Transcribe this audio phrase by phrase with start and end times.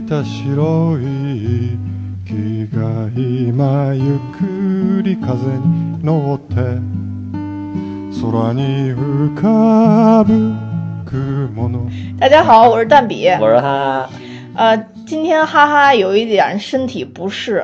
[0.00, 1.76] いた白い
[2.24, 6.54] 木が今ゆっくり風に乗って
[8.20, 10.54] 空に浮かぶ
[11.04, 13.28] 雲の大家好，我是蛋比。
[13.28, 14.08] 我说哈，
[14.54, 14.76] 呃，
[15.06, 17.62] 今天哈哈有一点身体不适，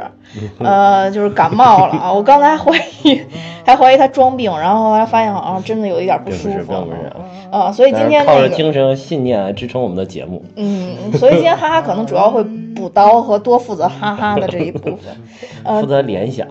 [0.58, 2.12] 呃，就是感冒了啊。
[2.12, 3.22] 我刚才还怀疑，
[3.64, 6.50] 还怀疑他装病，然后后来发现好像真的有一点不舒服。
[6.50, 7.12] 并不是并不是
[7.51, 10.43] 啊，所以今天靠着，精神和信念来支撑我们的节目。
[10.55, 12.43] 嗯，所以今天哈哈可能主要会
[12.75, 15.15] 补刀和多负责哈哈的这一部分。
[15.63, 16.47] 呃负，责联想，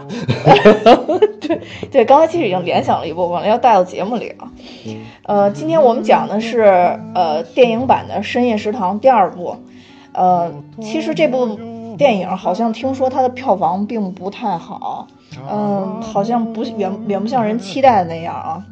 [1.41, 1.61] 对
[1.91, 4.51] 对，刚才其实已经联想了一部分了，要带到节目里啊。
[5.25, 6.63] 呃，今天我们讲的是
[7.15, 9.57] 呃电影版的《深夜食堂》第二部。
[10.13, 11.59] 呃，其实这部
[11.97, 15.07] 电影好像听说它的票房并不太好，
[15.51, 18.63] 嗯、好像不远远不像人期待的那样啊。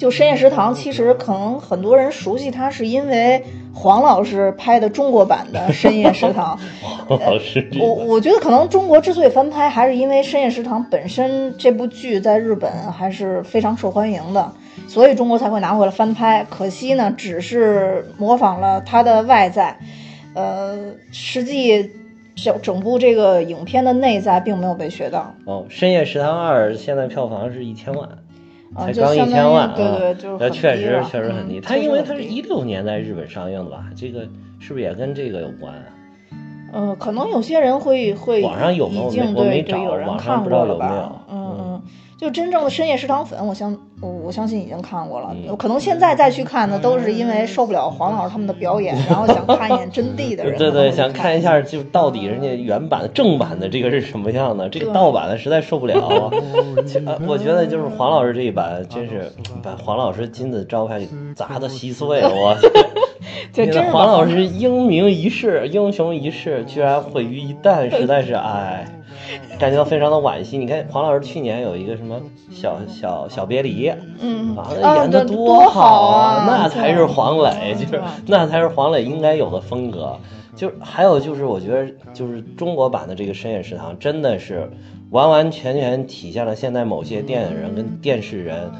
[0.00, 6.58] 就《深夜食堂》，其实可能很多人熟悉它，是因为黄老师拍的中国版的《深夜食堂
[7.06, 14.50] 》。黄老师这我我觉得可能中国之所以翻拍，还是因为《深夜食堂》本身这部剧在日本还是非常受欢迎的，
[14.88, 16.46] 所以中国才会拿回来翻拍。
[16.48, 19.76] 可惜呢，只是模仿了它的外在，
[20.32, 20.78] 呃，
[21.12, 21.90] 实际
[22.36, 28.16] 整整部这个影片的内在并没有被学到哦，《深夜食堂二》现在票房是一千万，啊，
[28.76, 31.58] 才刚一千万，对啊对，就是那确实确实很低。
[31.58, 33.84] 嗯它因为它是一六年在日本上映的吧？
[33.96, 34.20] 这个
[34.58, 35.82] 是不是也跟这个有关啊？
[36.72, 41.20] 呃，可能有些人会会网上有吗我没我没找网上看不知道有没有？
[42.20, 45.34] 就真正的深夜食堂粉，我相我我相信已经看过了。
[45.34, 50.58] 嗯可能现在再去看呢，都是因为受不了黄老师他们的表演，然后想看一眼真谛的人。
[50.58, 55.94] 对对，想看看一下就到底人家原版正版的这个是什么样的，这个盗版的实在受不了。
[57.06, 62.28] 呃我觉得就是黄老师这一版，真是把黄老师金字招牌给砸的稀碎了。
[62.28, 62.54] 我
[63.54, 68.86] 对，觉真黄老师英明一世、英雄一世，居然毁于一旦，实在是哎，
[69.58, 70.58] 感觉到非常的惋惜。
[70.58, 72.20] 你看黄老师去年有一个什么
[72.50, 76.44] 小小小别离，嗯完了演的多好啊！
[76.46, 80.16] 那才是黄磊，就是那才是黄磊应该有的风格。
[80.56, 84.70] 就还有就是，我觉得就是中国版的这个深夜食堂，真的是
[85.10, 88.70] 完完全全体现了现在某些电影人跟电视人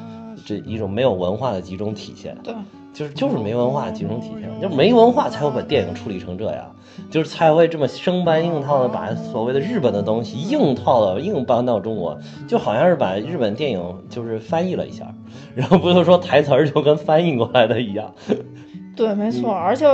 [0.45, 2.37] 这一种没有文化的集中体现。
[2.43, 2.53] 对，
[2.93, 6.75] 就是就是没文化集中体现，就是没文化才会把电影处理成这样，
[7.11, 12.19] 就是才会这么生搬硬套的把所谓的日本的东西硬套的硬搬到中国，
[12.49, 15.15] 就好像是把日本电影就是翻译了一下，
[15.55, 18.13] 然后不是说台词儿就跟翻译过来的一样。
[18.97, 19.87] 对，没错，而且。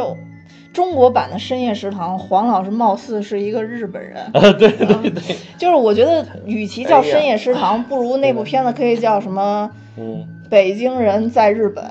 [0.77, 4.19] 中国版的深夜食堂，黄老师貌似是一个日本人。
[4.35, 9.71] 啊，对对对，就是我觉得，与其叫深夜食堂，不如那部片子可以叫什么？
[9.97, 11.83] 嗯，北京人在日本，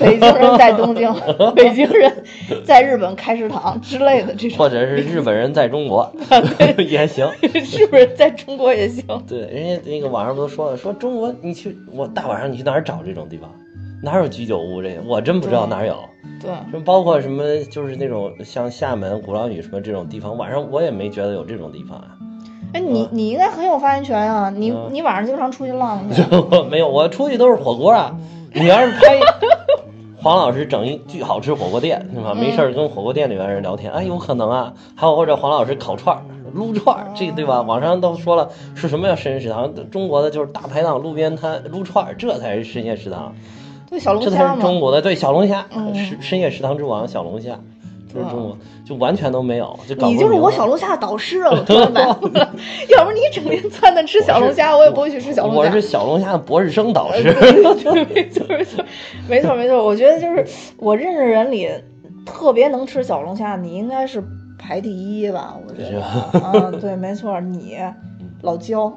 [0.00, 1.14] 北京人在东京，
[1.54, 2.12] 北京人
[2.64, 6.12] 在日本开食堂之类的这种，或者是日本人在中国
[6.78, 7.30] 也行。
[7.64, 9.04] 是不是在中国也行？
[9.28, 13.48] 对，人家那个网上不都说了，说中国你去我大晚上你去哪儿找这种地方？
[14.02, 15.02] 哪有居酒屋这个？
[15.06, 15.96] 我真不知道哪有。
[16.40, 22.08] 对，什么包括什么，就是那种像厦门、鼓浪屿什么这种地方，晚上我也没觉得有这种地方啊。
[22.74, 24.50] 哎，你你应该很有发言权啊！
[24.50, 26.22] 你嗯你晚上经常出去浪去，
[26.70, 28.16] 没有，我出去都是火锅啊。
[28.54, 29.20] 你要是拍
[30.22, 32.32] 黄老师整一巨好吃火锅店，是吧？
[32.34, 34.72] 没事儿跟火锅店里边人聊天，哎，有可能啊。
[34.96, 36.22] 还有或者黄老师烤串儿、
[36.54, 37.60] 撸串儿，这个对吧？
[37.62, 39.72] 网上都说了是什么叫深夜食堂？
[39.90, 43.34] 中国的就是大排档、路边摊撸串儿，这才是深夜食堂，
[43.92, 44.54] 对小龙这才。
[44.54, 47.60] 是中国的对小龙虾，嗯深深夜食堂之王小龙虾，
[48.12, 51.50] 这是中国，就完全都没有，就搞你就是我小龙虾的导师啊！
[51.52, 52.54] 我突然白悟了，
[52.88, 55.80] 要不你整天撺掇吃小龙虾，我也不会去吃小龙虾我是。
[55.82, 57.22] 小龙虾的博士生导师。
[57.34, 58.84] 对，没错没错，
[59.28, 59.84] 没错没错。
[59.84, 60.46] 我觉得就是
[60.78, 61.68] 我认识人里
[62.24, 64.24] 特别能吃小龙虾，你应该是
[64.58, 64.90] 排第
[65.20, 65.54] 一吧？
[65.66, 66.02] 我觉得
[66.40, 67.76] 啊，对，没错，你
[68.42, 68.92] 老焦，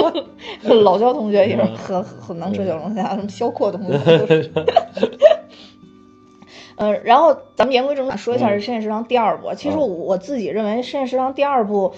[0.82, 4.50] 老焦同学也是很很能吃小龙虾，什么肖阔同学都是。
[6.76, 9.52] 呃，然后咱们言归正传，说一下这《深夜食堂》第二部。
[9.54, 11.92] 其实我我自己认为，《深夜食堂》第二部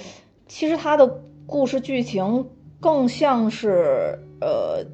[0.49, 2.47] 其实它的故事剧情
[2.81, 4.85] 更像是呃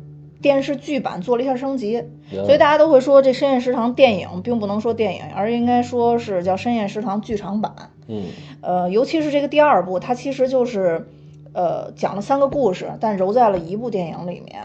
[0.43, 7.73] 电视剧版做了一下升级，所以大家都会说这《深夜食堂》电影并不能说电影，而应该说是叫《深夜食堂》剧场版。
[8.09, 8.25] 嗯。
[8.61, 11.09] 呃，尤其是这个第二部，它其实就是
[11.53, 14.63] 呃讲了三个故事，但揉在了一部电影里面。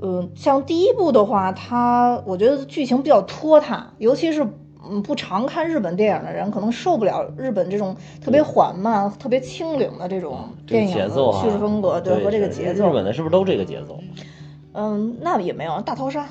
[0.00, 4.46] 嗯、像第一部的话，它我觉得剧情比较拖沓，尤其是
[4.88, 12.88] 嗯不常看日本电影的人，可能受不了日本这种特别缓慢、特别轻灵的这种这个电影的节奏，叙事风格，对和这个节奏。
[12.88, 13.98] 日本的是不是都这个节奏？
[14.74, 16.28] 嗯，那也没有大逃杀。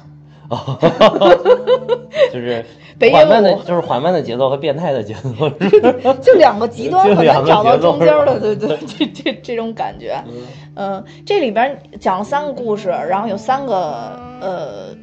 [0.49, 0.77] 哦，
[2.33, 2.63] 就是
[2.97, 5.49] 北野缓慢的，武就是缓慢的节奏和变态的节奏，
[6.21, 10.23] 就两个极端很难找到中间的，对对，这这这种感觉。
[10.75, 14.95] 嗯，这里边讲了三个故事，然后有三个呃，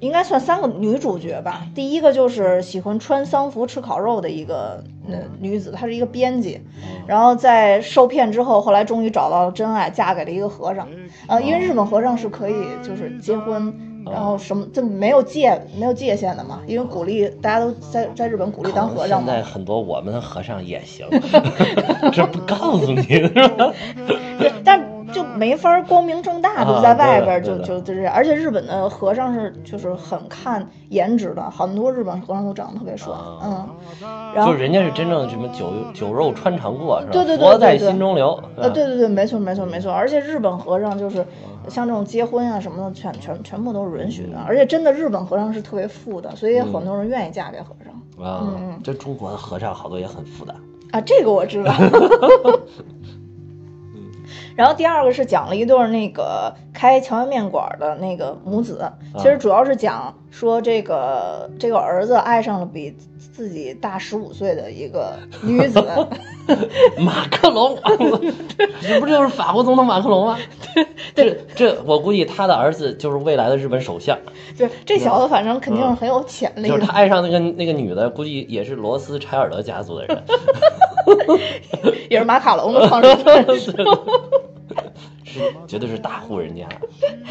[0.00, 1.62] 应该算三个女主角吧。
[1.74, 6.60] 第一个就是喜欢穿丧服吃烤肉的一个呃女子，她是一个编辑，
[7.06, 10.88] 然后在受骗之后，后来终于找到了真爱，嫁给了一个和尚。
[11.26, 13.74] 呃，因为日本和尚是可以就是结婚。
[14.12, 19.32] 然后什么就没有界没有界限的嘛，因为鼓励大家都在在日本鼓励当和尚嘛。
[19.32, 21.06] 现在很多我们的和尚也行，
[22.12, 23.72] 这不告诉你是吧？
[24.38, 24.80] 对， 但
[25.12, 33.68] 就没法光明正大的啊在外边就就就这样，而且日本的和尚是就是很看颜值的，很多日本和尚都长得特别帅，啊嗯，
[34.34, 37.12] 然后就人家是真正什么酒酒肉穿肠过，是吧？
[37.12, 38.36] 对对对对对心中留。
[38.36, 41.24] 是吧呃，对对对，没错没错没错，而且日本和尚就是
[41.68, 50.54] 像这种结婚啊什么的，全全全部都是允许的，而且真的日本和尚是特别富的，所以很多人愿意嫁给和尚啊嗯，这中国的和尚好多也很富的。
[50.90, 51.72] 啊，这个我知道。
[54.58, 62.92] 然后第二个是讲了一对儿那个开荞麦面馆的那个母子，其实主要是讲说这个这个儿子爱上了比
[63.32, 65.80] 自己大十五岁的一个女子，
[66.98, 67.78] 马克龙，
[68.80, 70.36] 这不就是法国总统马克龙吗？
[71.14, 74.18] 这这，我估计他的儿子就是未来的日本首相，
[74.56, 76.92] 就这小子反正肯定是很有潜力的就是他。
[76.92, 80.20] 爱上那个那个女的，估计也是罗斯柴尔德家族的人。
[82.10, 83.72] 也是马卡龙的创始人，是
[85.66, 86.66] 绝对是大户人家，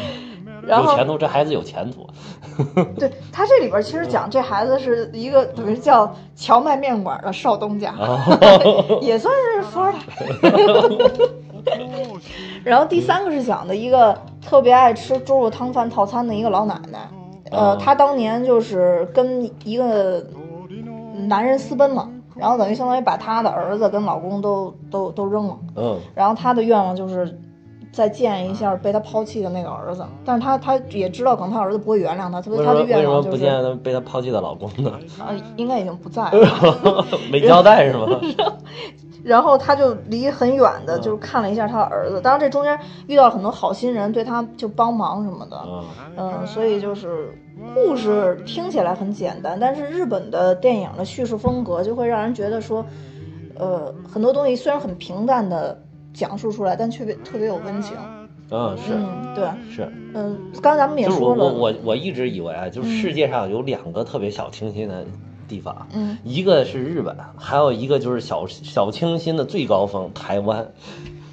[0.66, 2.06] 然后有前途，这孩子有前途。
[2.98, 7.94] 对他这里边其实讲这孩子是一个等于叫荞麦面馆的少东家，
[9.00, 9.98] 也算是富二代。
[12.64, 17.08] 然后第三个是讲的一个特别爱吃猪肉汤饭套餐的一个老奶奶，
[17.50, 20.24] 呃，啊她当年就是跟一个
[21.28, 27.38] 男人私奔了，然后等于相当于把她的儿子跟老公都都都扔了，嗯，然后她的愿望就是。
[27.92, 34.92] 再见一下被她抛弃的那个儿子，但是他他也知道可能他儿子不会原谅他，所以他的愿望就是不见被他抛弃的老公呢？
[35.18, 37.04] 啊，应该已经不在了。
[37.32, 38.06] 没交代是吗？
[39.24, 42.20] 然后他就离很远的，就是看了一下他的儿子。
[42.20, 45.60] 当然，这中间遇到了很多好心人，对他就帮忙什么的。
[45.66, 45.84] 嗯
[46.16, 47.36] 嗯，所以就是
[47.74, 52.84] 故事听起来很简单，但是日本的电影的叙事风格就会让人觉得说，
[53.56, 55.76] 呃，很多东西虽然很平淡的
[56.18, 57.96] 讲述出来，但却别特别有温情。
[58.50, 65.04] 嗯，是嗯，对，是，嗯，刚才咱们也就是我说了，我我我一直以为啊，就是世界上有两个特别小清新的
[65.46, 70.66] 地方，嗯，一个是日本，还有一个就是小小清新的最高峰台湾。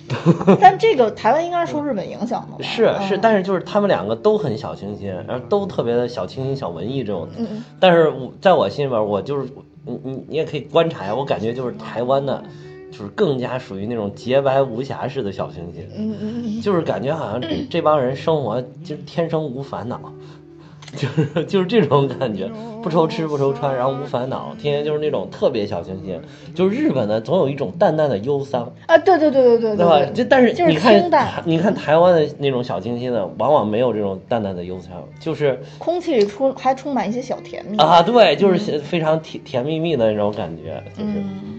[0.61, 2.63] 但这个台湾应该是受日本影响的吧？
[2.63, 7.27] 是是，嗯但是就是他们两个都很小清新，然后都特别的小清新、小文艺这种。
[7.37, 9.49] 嗯嗯但是我在我心里边，我就是
[9.85, 12.43] 你你你也可以观察呀，我感觉就是台湾的，
[12.97, 19.99] 就是更加属于那种洁白无瑕式的小清新，嗯嗯嗯，就是感觉好像这帮人生活就是天生无烦恼。
[20.95, 22.49] 就是就是这种感觉，
[22.81, 26.17] 不愁吃不愁穿，然后无烦恼，天天就是那种特别小清新。
[26.53, 29.97] 就是日本呢，总有一种淡淡的忧伤，啊，对对对对对对吧？
[29.99, 37.77] 对，这但是就是你看你看台湾的那种小清新的，往往没有这种淡淡的忧伤，就是空气里充还充满一些小甜蜜。
[37.77, 41.54] 啊，对，就是非常甜甜蜜蜜的那种感觉，就是嗯，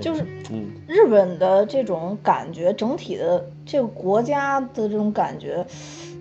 [0.00, 0.66] 就是嗯。
[0.86, 5.64] 日本的这种感觉，整体的这个国家的这种感觉，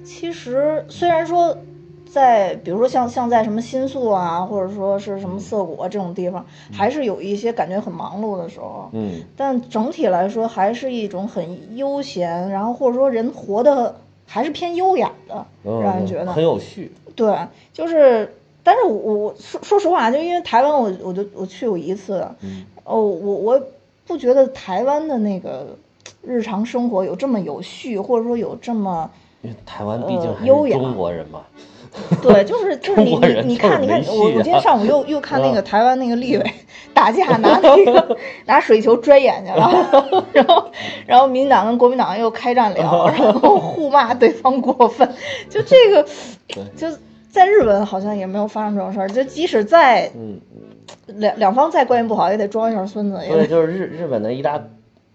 [0.04, 1.58] 其实虽然说
[2.10, 8.90] 在比如说像像在什么新宿啊，或者说是什么涩谷啊这种地方，还是有一些感觉很忙碌的时候。
[8.94, 9.22] 嗯。
[9.36, 16.32] 但整体来说，还是一种很悠闲，然后或者说人活的还是偏优雅的，嗯，让人觉得。
[16.32, 16.92] 很有序。
[17.16, 17.36] 对，
[17.74, 23.62] 就是，但是我我说说实话，就因为台湾我我就我去过一次，嗯哦，我我
[24.06, 25.78] 不觉得台湾的那个
[26.22, 29.10] 日常生活有这么有序，或者说有这么
[29.42, 31.42] 因为台湾毕竟还是呃优雅中国人嘛，
[32.22, 35.64] 对，就是就是你 你你看你看我我今天上午又又看那个嗯。
[35.64, 36.52] 台湾那个立委
[36.94, 40.72] 打架拿那个 拿水球拽眼睛，了然后
[41.06, 45.10] 然后民党跟国民党又开战了，然后互骂对方过分，
[45.50, 46.06] 就这个
[46.76, 46.88] 就
[47.32, 50.40] 在日本好像也没有发生这种事儿，就即使在嗯，
[51.08, 54.62] 两两方再关系不好，也得装一下孙子，也得所以就是日日本的一大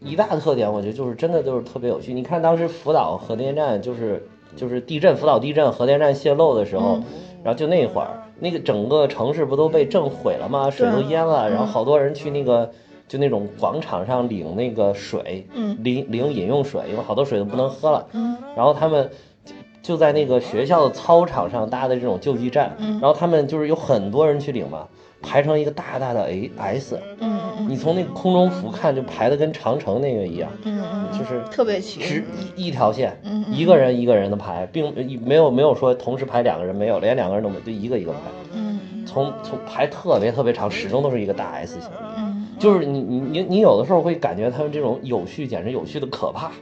[0.00, 2.12] 一大特点，我觉得就是真的就是特别有趣。
[2.12, 7.04] 你看当时福岛核电站就是就是地震，福岛地震核电站泄漏的时候，嗯
[7.44, 10.70] 然后就那会儿那个整个城市不都被震毁了吗？
[10.70, 12.70] 水都淹了，嗯然后好多人去那个。
[13.08, 18.04] 就那种广场上领那个水，嗯领领饮用水，因为好多水都不能喝了。
[18.10, 19.08] 嗯然后他们
[19.44, 24.88] 就就在那个学校的操场上搭的这种救济站，嗯然后他们就是有很多人去领嘛，
[25.26, 32.00] 排成一个大大的 A S，嗯嗯你从那个空中俯瞰就排的跟长城那个一样，嗯就是特别齐。
[32.00, 32.24] 直。
[32.56, 33.54] 一一条线，嗯嗯。
[33.54, 38.18] 一个人一个人的排，并没有没有说同时排两个人，没有，连两个人都没有，就一个一个排，
[38.54, 41.90] 嗯从从排特别特别长，始终都是一个大 S 型。
[42.16, 46.52] 嗯，就是你你你你有的时候会感觉他们这种有序简直有序的可怕，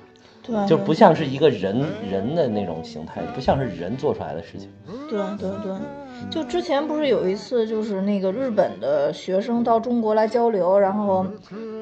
[0.47, 4.69] 对，就不像是一个人人的那种形态，不像是人做出来的事情。
[5.09, 5.73] 对对对，
[6.31, 11.25] 就之前不是有一次，就是那个日本的学生到中国来交流，然后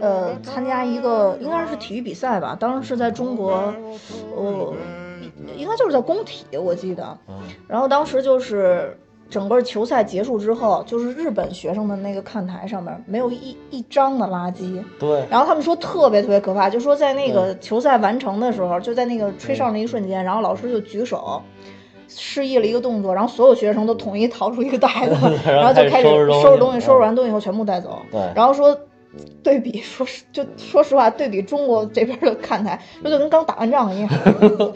[0.00, 3.72] 呃参加一个应该是体育比赛吧，当时是在中国，
[4.36, 4.74] 呃，
[5.56, 7.16] 应该就是在工体，我记得。
[7.28, 7.34] 嗯
[7.66, 8.98] 然后当时就是
[9.30, 21.40] 整个球赛结束之后，就是日本学生的那个看台上面没有一一张的垃圾，对，然后他们说特别特别可怕，就说在那个球赛完成的时候，就在那个吹哨那一瞬间，然后老师就举手。
[22.16, 25.14] 示意了一个动作，然后所有学生都统一掏出一个袋子，
[25.46, 28.02] 然后就开始收拾东西收拾完东西以后全部带走。
[28.10, 28.78] 对然后说
[29.42, 34.10] 对比，说实就说实话，对比中国这边的看台，这就跟刚打完仗一样。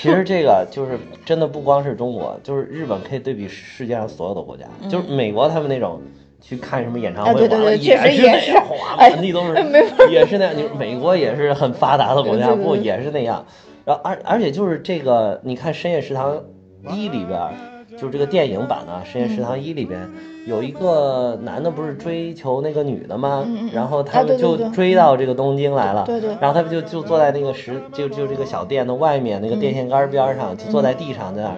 [0.00, 6.00] 其实这个就是真的不光是中国，就是日本可以对比世界上所有的国家，就是美国他们那种。
[6.44, 8.50] 去看什么演唱会，对对对确实也也是
[8.98, 10.56] 哎满地都是，没也是那样。
[10.56, 13.46] 你美国也是很发达的国家，不也是那样。
[13.84, 16.42] 然后而而且就是这个，你看《深夜食堂
[16.90, 17.52] 一》里边儿，
[17.92, 20.08] 就是这个电影版的《深夜食堂一》里边
[20.46, 23.46] 有一个男的不是追求那个女的吗？
[23.72, 31.56] 然后啊他们就追到这个东京来了，对对然后他们就就坐在那个石就就这个小店的外面那个电线杆边上，就坐在地上在那儿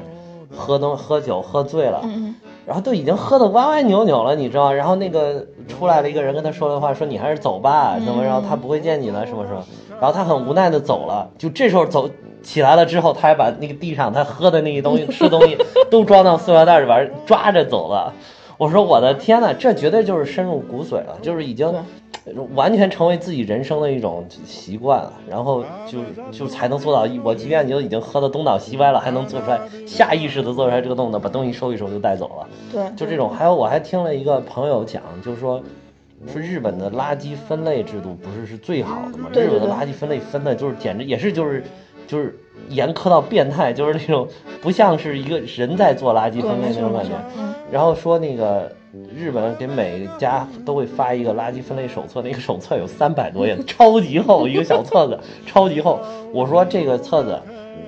[0.54, 2.34] 喝东喝酒喝醉了，嗯
[2.66, 4.72] 然后都已经喝得歪歪扭扭了，你知道？
[4.72, 8.24] 然后那个出来了一个人跟他说的话，说你还是走吧，怎么？
[8.24, 9.62] 然后他不会见你了，什么什么？
[10.00, 11.28] 然后他很无奈的走了。
[11.36, 12.08] 就这时候走
[12.44, 15.58] 起来了之后，他还把那个地上他喝的那些东西、吃东西
[15.90, 18.12] 都装到塑料袋里边，抓着走了。
[18.56, 21.74] 我说我的天呐，这绝对就是深入骨髓了，就是已经
[22.54, 25.98] 完全成为自己人生的一种习惯了，然后就
[26.30, 32.48] 就才能做到，我即便就已经喝的东倒西歪了，还能做出来下意识的做出来这个动作，把东西收一收就带走了。
[32.72, 35.60] 对，就这种，还有我还听了一个朋友讲，就是说，
[36.32, 39.28] 说日本的垃圾分类制度不是是最好的吗？
[39.32, 41.64] 对对日本的垃圾分类分的就是简直也是就是
[42.06, 44.28] 就是严苛到变态，就是那种
[44.60, 48.70] 不像是一个人在做垃圾，分类那种感觉。，嗯，然后说那个
[49.14, 56.00] 日本给每家都会发一个垃圾分类手册，那个手册有三百多页，超级厚一个小册子， 超级厚。
[56.32, 57.38] 我说这个册子，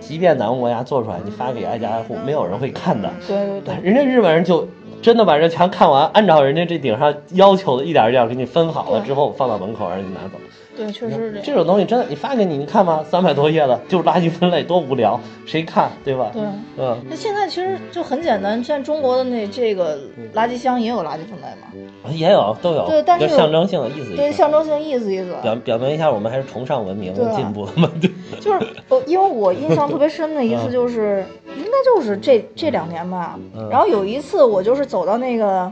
[0.00, 3.10] 即便咱们国家做出来，你发给挨家挨户，没有人会看的。
[3.26, 4.66] 对对对，人家日本人就
[5.06, 10.32] 真的把这墙看完，按照人家这顶上要求的一点儿一点给你分好了之后，放到门口让你拿走。
[10.76, 11.44] 对，确实是这样。
[11.46, 13.04] 这种东西真的，你发给你，你看吗？
[13.08, 16.28] 三百多页的，就是垃圾分类，多无聊，谁看，对吧？
[16.34, 16.42] 对，
[16.76, 19.96] 嗯，那现在其实就很简单，现在中国的那这个
[20.34, 25.34] 垃圾箱也有垃圾分类嘛，也有都有，对但是象征性的意思一对，象征性意思意思。
[25.40, 27.88] 表表明一下我们还是崇尚文明进步的嘛。
[28.00, 28.10] 对，
[28.40, 28.60] 就是
[28.90, 31.24] 我，因为我印象特别深的一次， 就是
[31.56, 33.38] 应该就是这这两年吧。
[33.54, 35.70] 嗯然后有一次，我就是走到那个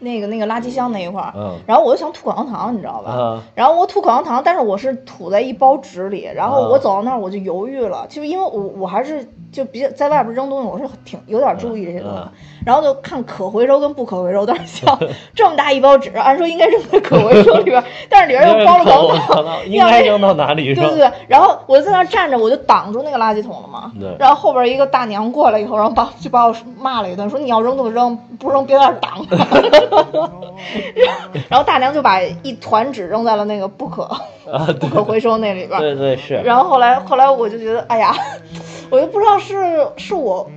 [0.00, 1.58] 那个那个垃圾箱那一块儿，嗯。
[1.66, 3.10] 然后我就想吐口香糖，你知道吧？
[3.10, 12.28] 啊，然后我吐口香糖，但是我是吐在一包纸里，然后啊我走到那儿我就犹豫了，就因为我我还是就比较在外边扔东西，我是挺有点注意这些东西，嗯
[12.64, 14.98] 然后就看可回收跟不可回收，当时想
[15.34, 20.98] 这么大一包纸，按说应该扔在可回收里边， 但是里边又包了口香糖，应该扔到哪里对对？
[20.98, 23.92] 对，然后我就在那儿站着，我就挡住那个垃圾桶了嘛。
[23.98, 29.36] 对然后后边一个大娘过来以后，然后把就把我骂了一顿，说你要扔就扔，不扔别在那儿挡着。
[31.48, 34.02] 然后大娘就把一团纸扔在了那个不可
[34.50, 35.78] 啊，不可回收那里边。
[35.80, 36.34] 对对是。
[36.44, 38.14] 然后后来后来我就觉得，哎呀，
[38.90, 40.50] 我就不知道是是我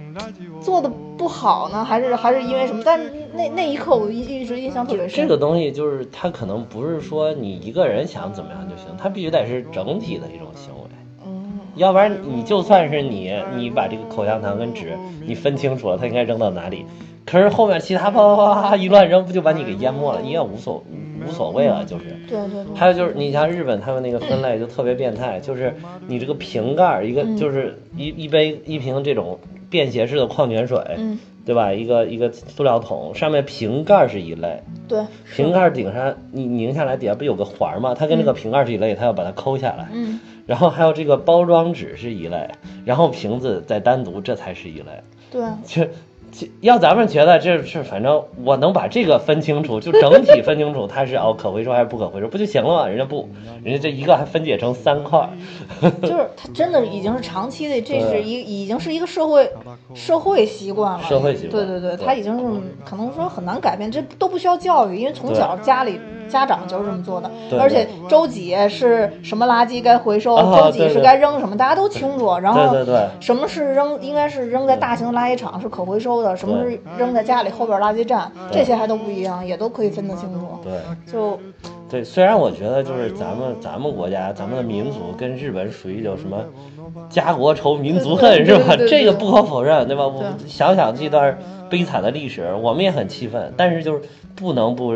[0.62, 2.82] 做的不好呢，还是还是因为什么？
[2.86, 3.00] 但
[3.34, 5.22] 那那一刻我一一直印象特别深。
[5.22, 10.90] 这个东西就是它可能不是说你一个人想怎么样就行，它必须得是整体的一种行为。
[11.76, 16.86] 嗯，要不然你就算是你，你把这个口香糖跟纸你分清楚了，它应该扔到哪里，
[17.26, 20.22] 可是后面其他啪啪啪啪一乱扔，不就把你给淹没了？
[20.22, 20.84] 你也无所
[21.28, 22.06] 无所谓了，就是。
[22.28, 22.76] 对对对。
[22.76, 25.76] 还有就是，你像日本他们那个分类就特别变态，就是
[26.08, 31.74] 你这个瓶盖儿一个就是一一杯一瓶这种便携式的矿泉水，嗯，对吧？
[31.74, 35.04] 一个一个塑料桶，上面瓶盖儿是一类，对。
[35.36, 37.94] 瓶盖儿顶上你拧下来底下不有个环儿吗？
[37.98, 39.88] 它跟这个瓶盖儿是一类，它要把它抠下来。
[39.94, 40.20] 嗯，
[40.52, 42.50] 然后还有这个包装纸是一类，
[42.84, 45.02] 然后瓶子再单独，这才是一类。
[45.32, 45.42] 对。
[46.34, 52.88] 这要咱们觉得这是，反正我能把这个分清楚，就整体分清楚，它是哦可回收还是不可回收，不就行了吗？
[52.88, 53.30] 人家不，
[53.64, 55.30] 人家这一个还分解成三块，
[56.02, 59.50] 就是它真的已经是长期的，这是一已经是一个社会
[59.94, 61.04] 社会习惯了。
[61.08, 61.66] 社会习惯。
[61.66, 65.98] 对对对，它已经是可能说很难改变，这都不需要教育，因为从小家里
[66.32, 72.38] 家长就是这么做的，而且周几是什么垃圾该回收，周几是该扔什么，大家都清楚。
[72.42, 80.48] 然后对对对，什么是扔，应该是扔在大型垃圾场是可回收的，什么是扔在家里后边垃圾站，这些还都不一样，也都可以分得清楚。
[80.64, 80.72] 对，
[81.12, 81.38] 就
[81.90, 86.38] 对，虽然我觉得就是咱们咱们国家咱们的民族跟日本属于有什么
[87.10, 88.76] 家国仇民族恨是吧？
[88.78, 90.08] 这个不可否认，对吧？
[90.08, 91.38] 我想想这段
[91.70, 94.02] 悲惨的历史，我们也很气愤，但是就是
[94.36, 94.96] 不能不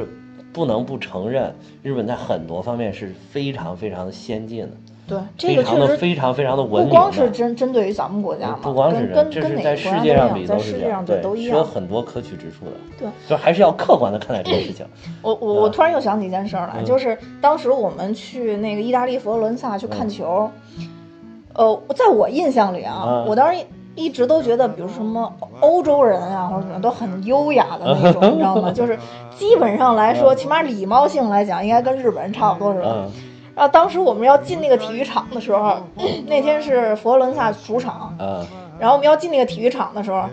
[0.56, 4.72] 不能不承认，日本在很多方面是非常非常的先进的。
[5.08, 6.90] 对，这个确实非常非常的文明。
[6.90, 12.72] 不光是针针对于咱们国家嘛，不光是跟这是在世界上比都是这样，对，都一样，有很多可取之处的。
[12.98, 14.86] 对，就还是要客观的看待这件事情。
[15.22, 20.50] 我我我突然又想起一件事来，就是当时我们去那个意大利佛罗伦萨去看球，
[21.54, 23.62] 呃，在我印象里啊，我当时
[23.96, 28.72] 一直都觉得，比如什么欧洲人啊或者怎么都很优雅的那种， 你知道吗？
[28.72, 28.98] 就是
[29.36, 32.88] 基本上来说，起码礼貌性来讲，应该跟日本人差不多是吧。
[33.56, 35.78] 然后当时我们要进那个体育场的时候，
[36.28, 38.14] 那天是佛罗伦萨主场，
[38.78, 40.24] 然后我们要进那个体育场的时候，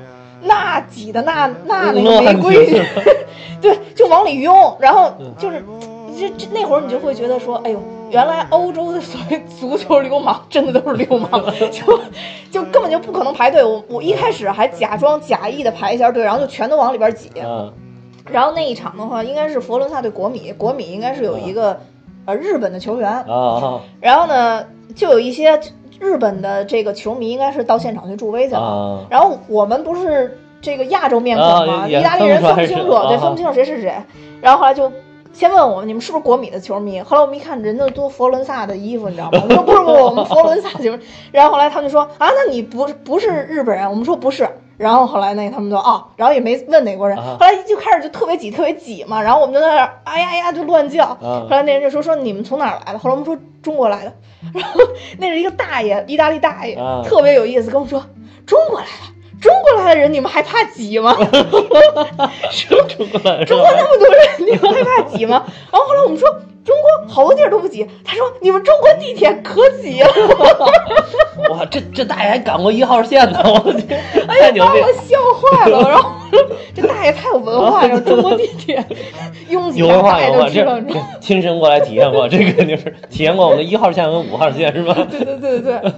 [0.42, 2.82] 那挤的那那那个没规矩，
[3.60, 5.64] 对，就往里拥，然后就是
[6.18, 7.80] 这这那会儿你就会觉得说，哎呦，
[8.10, 11.30] 原来欧洲的所谓足球流氓真的都是流氓，
[11.70, 12.00] 就
[12.50, 13.62] 就根本就不可能排队。
[13.64, 17.30] 我我一开始还假装假意的排一下队，然后就全都往里边挤。
[18.30, 21.78] 然后那一场的话，应该是佛罗伦萨对国米，国米应该是有一个。
[22.24, 23.24] 呃，日本的球员啊，
[24.00, 25.60] 然后呢，就有一些
[26.02, 29.06] 日本的这个球迷，应该是到现场去助威去了。
[29.08, 31.86] 然后我们不是这个亚洲面孔吗？
[31.86, 33.94] 意大利人分不清楚，对，分不清楚谁是谁。
[34.40, 34.90] 然后后来就
[35.32, 37.00] 先问我们，你们是不是国米的球迷？
[37.00, 39.40] 后来我们一看，人家都佛罗伦萨的衣服，你知道吗？
[39.40, 40.98] 我们说不是，不是，我们佛罗伦萨球。
[41.30, 43.88] 然后后来他们就说啊，那你不不是日本人？
[43.88, 44.48] 我们说不是。
[44.76, 49.22] 然后后来那他们就哦，然后也没问哪国人，后来就开始就特别挤，特别挤嘛。
[49.22, 51.16] 然后我们就在那儿哎呀呀就乱叫。
[51.20, 52.98] 后来那人就说说你们从哪儿来的？
[52.98, 54.12] 后来我们说中国来的。
[54.52, 54.80] 然后
[55.18, 58.04] 那是一个大爷，意大利大爷，特别有意思，跟我们说
[58.44, 59.11] 中国来的，
[59.42, 61.14] 中国来的人你们还怕挤吗？
[62.50, 65.44] 说中国来，中国那么多人，你们还怕挤吗？
[65.70, 66.28] 然后后来我们说。
[66.64, 70.08] 中国好多地儿都不挤，他说你们中国地铁可挤了。
[71.50, 75.88] 哇，这这大爷还赶过一号线呢，我天，哎呀，把我笑坏了。
[75.90, 76.12] 然后
[76.72, 78.80] 这大爷太有文化了，中国地铁
[79.48, 84.94] 拥挤，有文化有文化，这亲身过来体验过，这个就是体验过我们的一号线和五号线是吧？
[85.10, 85.92] 对对对对对。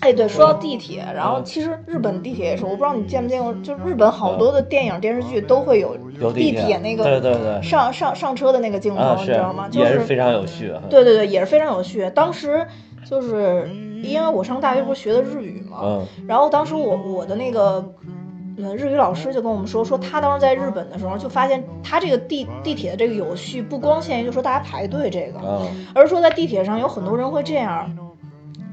[0.00, 5.96] 哎，对，说到地铁，然后其实日本地铁也是，我不知道你见没见过，就日本好多的电影电视剧都会有
[6.32, 9.68] 地铁那个对对对上上上车的那个镜头，你知道吗？
[9.72, 10.72] 也是非常有序。
[10.88, 12.08] 对对对，也是非常有序。
[12.14, 12.64] 当时
[13.04, 13.68] 就是
[14.02, 17.84] 因为我上大学不是学的日语嘛，然后当时我我的那个
[18.76, 25.40] 日语老师就跟我们说，说他当时在日本的时候就发现，他这个地地铁的这个有序不光限于就说大家排队这个，
[25.92, 27.90] 而是说在地铁上有很多人会这样。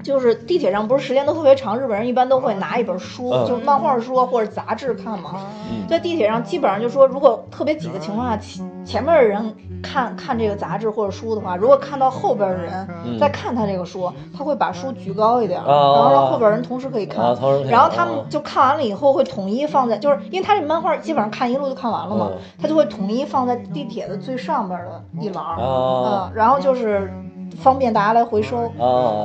[0.05, 5.47] 就是地铁上不是时间都特别长，日本人一般都会拿一本书，就漫画书或者杂志看嘛。
[5.89, 12.87] 在地铁上基本上就说，如果特别挤的情况下，前前面的人看看这个杂志或者书的话，如果看到后边的人
[13.19, 17.25] 在看他这个书，他会把书举高一点，然后让后边人同时可以看。
[17.67, 22.29] 然后他们就看完了以后会统一放在，就是因为他这漫画基本上看一路就看完了嘛，
[22.61, 27.11] 他就会统一放在地铁的最上边的一栏，嗯，然后就是。
[27.57, 28.71] 方便大家来回收，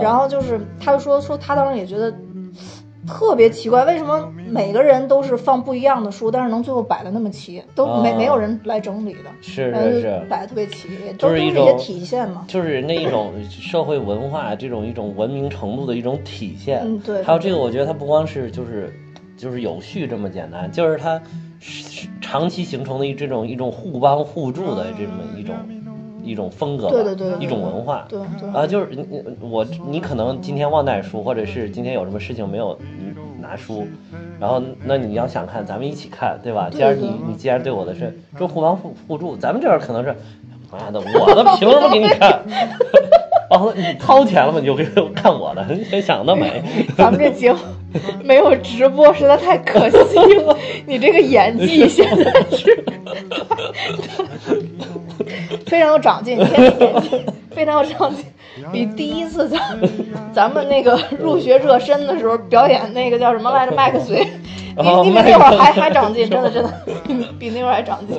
[0.00, 2.12] 然后就是，他就说说他当时也觉得
[3.06, 16.82] 特别奇怪，为什么每个人都是放不一样的书，但是能最后摆的那么齐，都没没有人来整理的，是是是，摆的特别齐，都是一些体现嘛，就是那一种社会文化这种一种文明程度的一种体现。
[16.84, 17.22] 嗯，对。
[17.22, 18.92] 还有这个，我觉得它不光是就是
[19.36, 21.20] 就是有序这么简单，就是它
[22.20, 25.54] 长期形成的一这种一种互帮互助的这么一种。
[26.22, 32.78] 一种风格，对对对，一种文化，对对啊，就是你我你可能今天忘带书，或者是今天有什么事情没有
[33.40, 33.86] 拿书，
[34.38, 36.68] 然后那你要想看，咱们一起看，对吧？
[36.70, 40.14] 既然你你既然对我的是就互帮互互助，咱们这儿可能是
[40.70, 42.42] 妈的，我的凭什么给你看？
[43.50, 44.58] 哦，你掏钱了吗？
[44.60, 44.84] 你就给
[45.14, 46.62] 看我的，你想得美。
[46.96, 47.58] 咱们这节目
[48.22, 50.56] 没有直播，实在太可惜了。
[50.86, 52.84] 你这个演技 现在是。
[55.66, 56.38] 非常有长进，
[57.50, 58.24] 非常有长进。
[58.72, 59.78] 比第一次咱
[60.32, 64.26] 咱们那个入学热身的时候表演那个叫什么来着麦克随，
[64.76, 66.72] 你你比那会儿还还长进，真的真的
[67.06, 68.16] 比比那会儿还长进。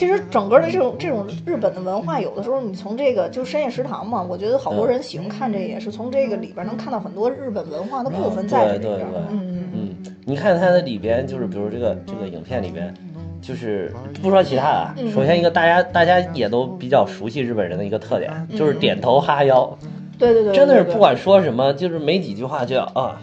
[0.00, 8.80] 其实整个的这种这种日本的文化，有的时候你从这个就是深夜食堂嘛，我觉得好多人喜欢看这个，也是从这个里边能看到很多日本文化的部分在里边。
[8.80, 12.94] 对对对嗯嗯嗯，你看它的里边，就是比如这个这个影片里边，
[13.42, 19.76] 就是不说其他的首先一个大家大家也都比较熟悉日本人的一个特点，就是点头哈腰，
[20.18, 23.20] 对，对对真的是不管说什么，就是没几句话就要啊。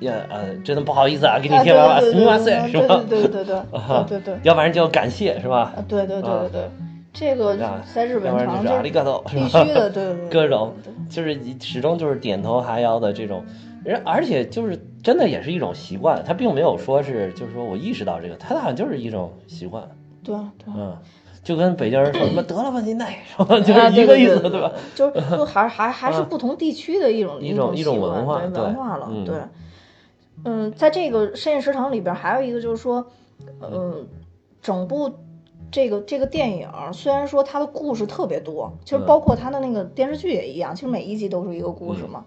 [0.00, 3.04] 呀呃，真的不好意思啊，给你啊添麻烦，对对对すみません，是吧？
[3.08, 5.72] 对对对对对啊 对对对要不然就要感谢，是吧？
[5.76, 6.70] 啊，对对对啊对对，
[7.12, 9.48] 这个啊在日本要不然常就是阿里嘎多，是必吧？
[9.64, 13.42] 须的，对对对， 各种对就是始终就是点头哈腰的这种，
[13.84, 19.82] 人而且就是真的也是一种习惯，他并没有说是就是说我意识到这个，他好像就是一种习惯，
[20.24, 20.74] 对对。
[20.76, 20.96] 嗯，
[21.44, 24.72] 就跟北京人说什么得了吧你奶是吧， 就啊是一个意思，对对对对吧？
[24.94, 29.36] 就是就还还还是啊不同地区的一种一种一种习惯对文化对文化了，嗯对。
[30.45, 33.05] 嗯，在这个深夜食堂里边还有一个就是说，
[33.61, 34.07] 嗯，
[34.61, 35.11] 整部
[35.71, 42.25] 这个这个电影虽然说它的故事特别多，其实嗯包括它的那个电视剧也一样，其实每一集都是一个故事嘛。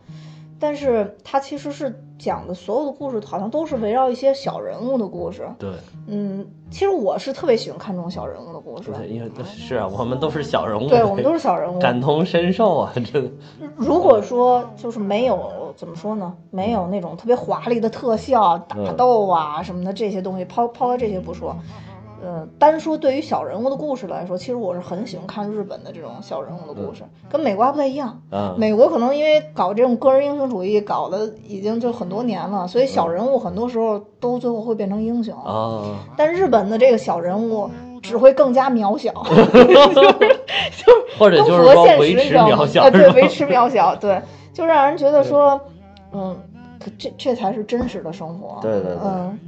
[0.60, 5.44] 但是它其实是讲的所有的故事，好像都是围绕一些小人物的故事。
[5.58, 5.70] 对
[6.06, 8.92] 嗯，其实我是特别喜欢看这种小人物的故事。
[8.92, 11.80] 对，因为是啊，我们都是小人物，对，我们都是小人物。
[11.80, 13.30] 感同身受啊，真的。
[13.74, 15.34] 如果说就是没有
[15.76, 18.96] 怎么说呢，没有那种特别华丽的特效、打嗯。
[18.96, 21.56] 斗啊什么的这些东西，抛抛开这些不说，
[22.22, 28.20] 呃，单说对于小人物的故事来说，其实我是很喜欢看日本的这种小人物的故事，跟美国还不太一样。
[28.30, 35.34] 啊，美国可能因为搞这种个人英雄主义搞的已经就很多年了，所以小人物很多时候都最后会变成英雄。
[35.42, 35.82] 啊，
[36.16, 37.68] 但日本的这个小人物
[38.00, 39.12] 只会更加渺小，
[41.18, 44.20] 就是就合现实，维持你知道吗渺小，啊，对，维持渺小，对，
[44.52, 45.60] 就让人觉得说，
[46.12, 46.36] 嗯，
[46.78, 48.60] 可这这才是真实的生活。
[48.60, 49.38] 对对对嗯。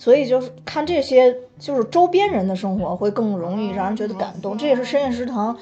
[0.00, 5.56] 所以就是看这些，就是周边人的生活会更容易让人觉得感动，这也是深夜食堂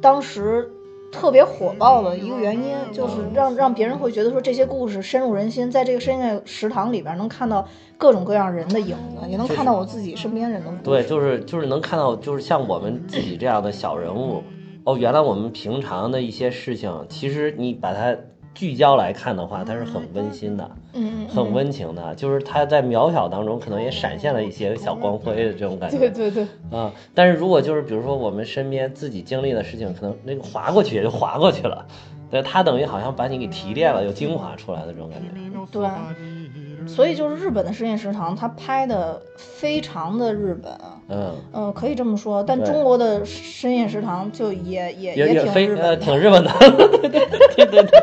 [0.00, 0.70] 当时
[1.10, 7.66] 特别火爆的一个原因，就是让让别人会觉得说这些故事深入人心，在这个深夜食堂里边能看到
[7.98, 10.82] 各种各样人的影子，也能看到我自己身边人的故事。
[10.84, 14.44] 对，就是就是能看到，就是像我们自己这样的小人物，
[14.84, 18.16] 哦，原来我们平常的一些事情，其实你把它
[18.54, 25.98] 聚焦来看的话，它是很温馨的，嗯，嗯很温情的，就是它在渺小当中可能也闪现了一些小光辉的这种感觉。
[25.98, 26.46] 对对对。
[26.76, 31.86] 啊，但是如果就是比如说我们身边自己经历的事情，可能那个划过去也就划过去了，
[32.30, 35.28] 对，它等于好像把你给提炼了，又精华出来的这种感觉。
[35.70, 40.72] 对，所以就是日本的深夜食堂，它拍的非常的日本，
[41.10, 42.42] 嗯，嗯、可以这么说。
[42.42, 48.00] 但中国的深夜食堂就也也也也挺日本的，挺日本的，对对对对对。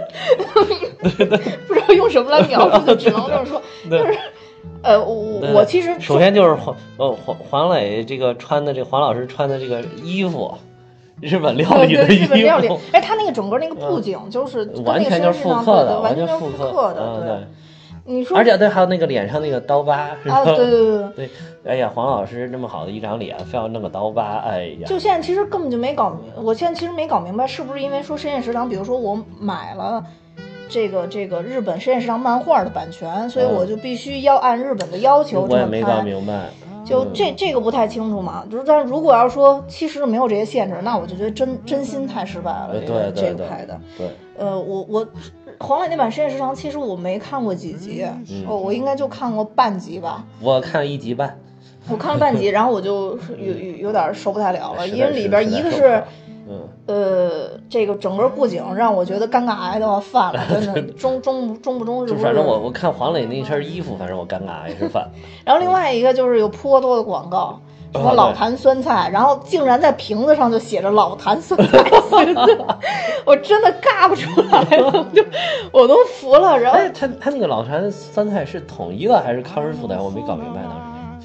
[1.68, 4.18] 不知道用什么来描述，就只能这么说， 就是。
[4.84, 10.54] 呃，我对我其实首先就是黄呃黄黄磊这个穿的这个黄老师穿的这个衣服，
[11.20, 17.48] 日本料理的衣日本料理服，，哎，他那个整个那个布景就是完全就是复刻的，完全全复刻的，嗯对。
[18.08, 20.18] 你说而且对，还有那个脸上那个刀疤？
[20.28, 21.30] 啊，对对对对，对，
[21.66, 30.02] 哎呀，黄老师这么好的一张脸，非要弄个刀疤，哎呀，就现在其实根本就没搞明，我现在其实没搞明白，是不是因为说深夜食堂，比如说我买了
[30.70, 36.04] 这个这个日本深夜食堂漫画的版权，所以嗯我就必须要按日本的要求这么我也没搞拍。
[36.04, 36.50] 明白。
[36.86, 42.70] 就嗯这这个不太清楚嘛，就是但如果要说其实没有这些限制，那我就觉得真真心太失败了。
[42.72, 45.08] 呃这个对对对这个拍的，对，呃，我我
[45.60, 50.24] 黄磊那版深夜食堂，其实我没看过几集，嗯哦，我应该就看过半集吧。
[50.42, 51.40] 我看了一集半，
[51.90, 56.04] 我看了半集， 然后我就有有有点受不太了了，因为里边一个是
[56.86, 62.18] 呃，这个整个布景让我觉得尴尬癌都要犯了，真的 中中中不中日不日。
[62.18, 65.10] 就反正我我看黄磊那身衣服，反正我尴尬癌是犯。
[65.44, 67.60] 然后另外一个就是有颇多的广告，
[67.94, 72.58] 什么啊老坛酸菜，然后竟然在瓶子上就写着老坛酸菜四个字，
[73.26, 75.24] 我真的尬不出来了，就
[75.72, 76.58] 我都服了。
[76.58, 80.02] 然后哎，他他那个老坛酸菜是统一的还是康师傅的？
[80.02, 80.72] 我没搞明白当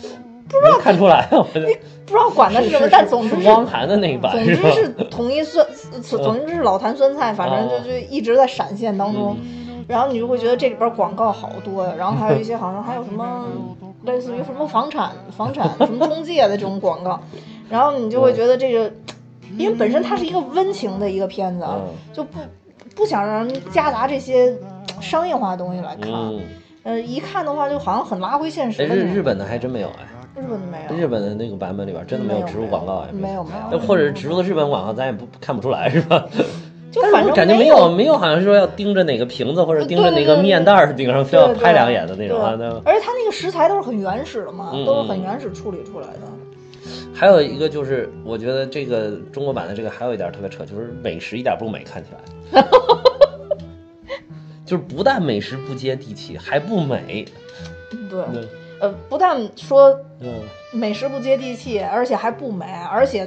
[0.00, 0.08] 时。
[0.48, 1.66] 不知道看出来，我觉得
[2.04, 4.44] 不知道管的是什么，但总之是是汪涵的那一版总？
[4.44, 5.66] 之是统一酸，
[6.02, 9.36] 总之是老坛酸菜，反正就啊就一直在闪现当中。
[9.88, 13.46] 然后你就会觉得这里边广告好多呀，然后还有一些好像还有什么
[14.04, 17.20] 类似于什么房产、房产什么中介的这种广告，
[17.70, 18.92] 然后你就会觉得这个，
[19.56, 21.66] 因为本身它是一个温情的一个片子，
[22.12, 22.38] 就不
[22.94, 24.54] 不想让人夹杂这些
[25.00, 26.10] 商业化的东西来看。
[26.12, 26.40] 嗯，
[26.82, 28.84] 呃，一看的话就好像很拉回现实。
[28.84, 30.06] 日日本的还真没有哎。
[30.34, 36.26] 日本的没有，日本的那个版本里边真的没有植入广告，哎没有没有，或者植入的日本广告咱也不看不出来是吧？
[36.92, 42.50] 就反正感觉没有没有，好像说要盯着哪个瓶子或者盯着哪个面袋儿顶上非要拍两眼的那种啊。
[42.84, 46.20] 而且它那个食材都是很原始的嘛，都是很原始处理出来的。
[47.14, 52.10] 还有一个就是，我觉得这个中国版的这个还有一点特别扯，就是美食一点不美，看起
[52.52, 52.62] 来，
[54.66, 57.24] 就是不但美食不接地气，还不美。
[58.10, 58.20] 对，
[58.80, 59.98] 呃，不但说
[60.72, 63.26] 美食不接地气，而且还不美，而且。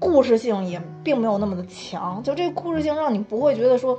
[0.00, 3.96] 故事性也并没有那么的强，就这个故事性让你不会觉得说。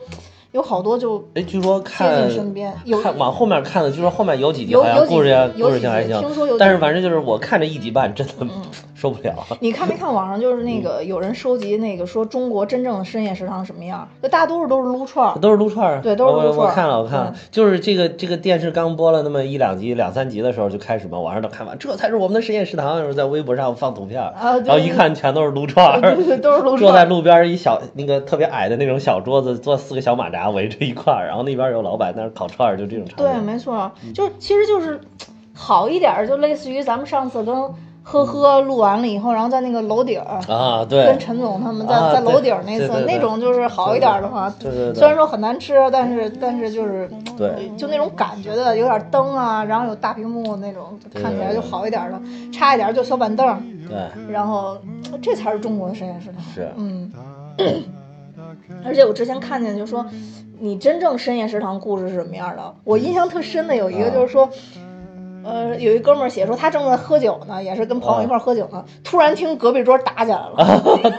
[0.52, 8.34] 有好多就哎，据说看身边有看往后面看的，据说后面有几集好像故事性故事性还行，听说有，但是反正就是我看这一集半，真的
[8.94, 9.34] 受不了。
[9.62, 14.08] 你看没看网上就是那个有人收集那个说中国真正的深夜食堂什么样？
[14.22, 16.68] 那大多数都是撸串，都是撸串，对，都是撸串。
[16.68, 24.22] 我看了，我看了，就是这个这个电视刚播了那么一两集、两三集的时候就开始嘛，网上都看完，这才是我们的深夜食堂，然后在微博上放图片，
[24.66, 26.78] 然后一看全都是撸串，都是 撸串。
[26.78, 31.28] 坐在路边一小那个特别矮的那种小桌子，坐四个小马扎围着一块儿。
[31.28, 33.26] 然后那边有老板在那烤串儿，就这种场景。
[33.26, 35.00] 对，没错，就是其实就是
[35.54, 37.56] 好一点，就类似于咱们上次跟
[38.04, 44.94] 呵呵录完了以后，然后在那个楼顶儿啊，对，跟陈总他们在在楼顶儿那次，那种就是好一点的话，对对。
[44.96, 52.20] 虽然说很难吃，但是但是就是对，就那种感觉的，有点灯啊，然后有大屏幕那种，看起来就好一点的，
[52.52, 53.46] 差一点就小板凳。
[53.88, 54.34] 对。
[54.34, 54.78] 然后
[55.22, 56.42] 这才是中国的实验食堂。
[56.56, 56.72] 是。
[56.78, 57.12] 嗯。
[58.84, 60.06] 而且我之前看见就说。
[60.64, 62.76] 你真正深夜食堂故事是什么样的？
[62.84, 64.48] 我印象特深的有一个就是说，
[65.44, 70.56] 呃，有一哥们儿写说他正在喝酒呢，也是跟朋友一块喝酒呢，突然听隔壁桌打起来了。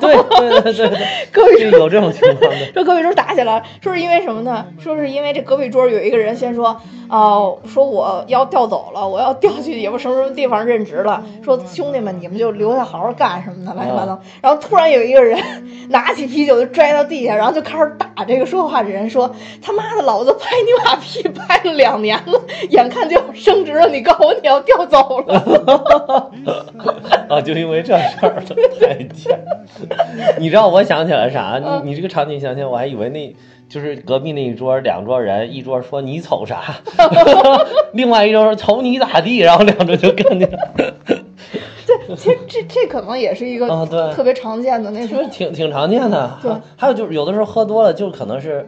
[0.00, 0.98] 对对对对，
[1.32, 2.66] 隔壁桌有这种情况的。
[2.74, 4.66] 说隔壁桌打起来，说是因为什么呢？
[4.78, 6.80] 说是因为这隔壁桌有一个人先说。
[7.08, 11.22] 哦，说我要调走了，我要调去也不什么什么地方任职了。
[11.44, 14.18] 说兄弟们，你们就留下好好干什么的，乱七八糟。
[14.40, 15.38] 然后突然有一个人
[15.90, 19.30] 拿起啤酒就摔到地下，然后就开始打这个说话的人，说
[19.60, 26.30] 他妈的，老子拍你马屁拍了两年了，眼看就要升职了，你告诉我你要调走了。
[27.28, 28.42] 啊，就因为这事儿，
[28.80, 29.38] 太贱。
[30.38, 31.60] 你知道我想起来啥？
[31.84, 33.34] 你你这个场景想起来，我还以为那。
[33.68, 36.62] 就是隔壁那一桌两桌人，一桌说你瞅啥，
[37.94, 40.46] 另外一桌说瞅你咋地，然后两桌就跟着。
[42.06, 43.68] 对，其实这这可能也是一个
[44.14, 46.38] 特别常见的那种，挺挺常见的。
[46.42, 48.66] 对，还有就是有的时候喝多了，就可能是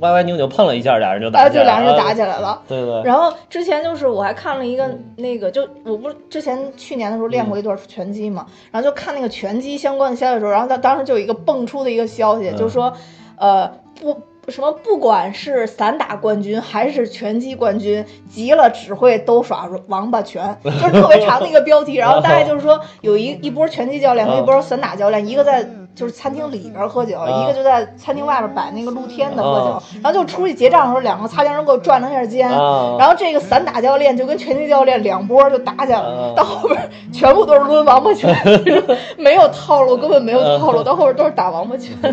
[0.00, 1.64] 歪歪扭扭碰了一下，俩人就打起来了。
[1.64, 2.62] 就俩人就打起来了。
[2.68, 3.02] 对对。
[3.02, 12.92] 然后之前就是我还看了一个那个，就我不是之前去年的时候练过一段拳击嘛，然后就看那个拳击相关的消息的时候，然后他当时就有一个蹦出的一个消息，就说
[13.36, 14.16] 呃不。
[14.48, 14.72] 什么？
[14.84, 21.94] 不管是散打冠军还是拳击冠军，急了只会都耍王八拳， 就是特别长的一个标题。
[21.94, 29.82] 然后大概就是说，有一一波拳击教练和一波散打教练，一个在就是餐厅里边喝酒，一个就在餐厅外边摆那个露天的喝酒。
[30.02, 32.48] 然后就出去结账的时候，两个擦肩而过，转了一下肩。
[32.48, 36.80] 然后这个散打教练就跟拳击教练两波就打起来了，到后边
[37.12, 38.34] 全部都是抡王八拳，
[39.18, 41.96] 没有套路，根本没有套路，到后边都是打王八拳。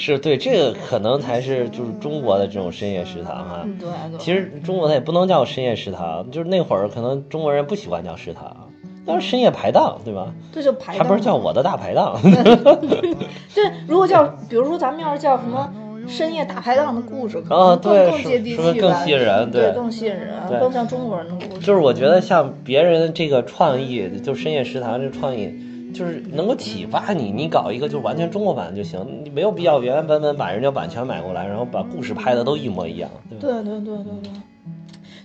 [0.00, 3.66] 是对，这个可能才是就是中国的这种深夜食堂哈。
[3.80, 4.18] 对对。
[4.18, 8.70] 其实中国它也不能叫深夜食堂，就是那会儿可能中国人不喜欢叫食堂，
[9.04, 10.32] 叫深夜排档，对吧？
[10.52, 10.96] 这就排。
[10.96, 12.16] 还不是叫我的大排档。
[12.22, 15.68] 对，如果叫，比如说咱们要是叫什么
[16.06, 20.30] 深夜大排档的故事，可能更更接地气，更吸引人，对，更吸引人，
[20.60, 21.66] 更像中国人的故事。
[21.66, 25.52] 就是我觉得像别人这个创意，就深夜食堂这创意。
[25.92, 34.32] 就是能够启发你，你搞一个就完全中国版就行，你没有必要原原本本把人家版权买过来，然后把故事拍的都一模一样，对对对对对对。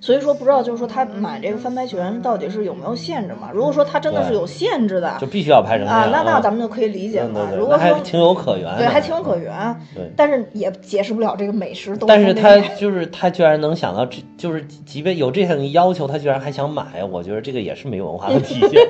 [0.01, 3.49] 所以说不知道，就是说他买这个翻拍权到底是有没有限制嘛？
[3.53, 7.55] 如果说他真的是有限制的，就必须要拍成啊，那那咱们就可以理解了。
[7.57, 9.53] 如果说情有可原，对，还情有可原。
[9.95, 11.97] 对，但是也解释不了这个美食。
[12.05, 14.05] 但是他就是他居然能想到，
[14.37, 18.81] 就是即便有这样的要求，他居然还想买，我觉得这个也是没文化的体现。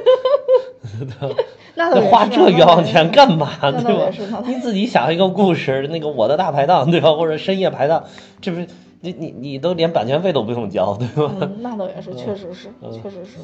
[1.75, 3.49] 那花这冤枉钱干嘛？
[3.61, 3.97] 对
[4.29, 4.43] 吧？
[4.45, 7.13] 你自己想一个故事，那个我的大排档，对吧？
[7.13, 8.03] 或者深夜排档，
[8.41, 8.67] 这不是
[9.01, 11.33] 你你你都连版权费都不用交，对吧？
[11.41, 12.69] 嗯，那倒也是，确实是，
[13.01, 13.39] 确实是。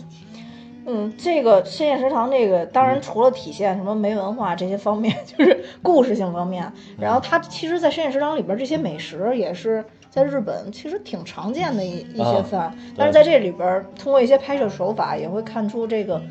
[0.85, 6.71] 嗯，这个深夜食堂，这个当然除了体现什么没文化这些方面， 就是故事性方面。
[6.99, 16.21] 然后它其实，在深夜食堂里边，这些美食也是在日本其实挺常见的一一些饭，但是在这里边，通过一些拍摄手法，也会看出这个。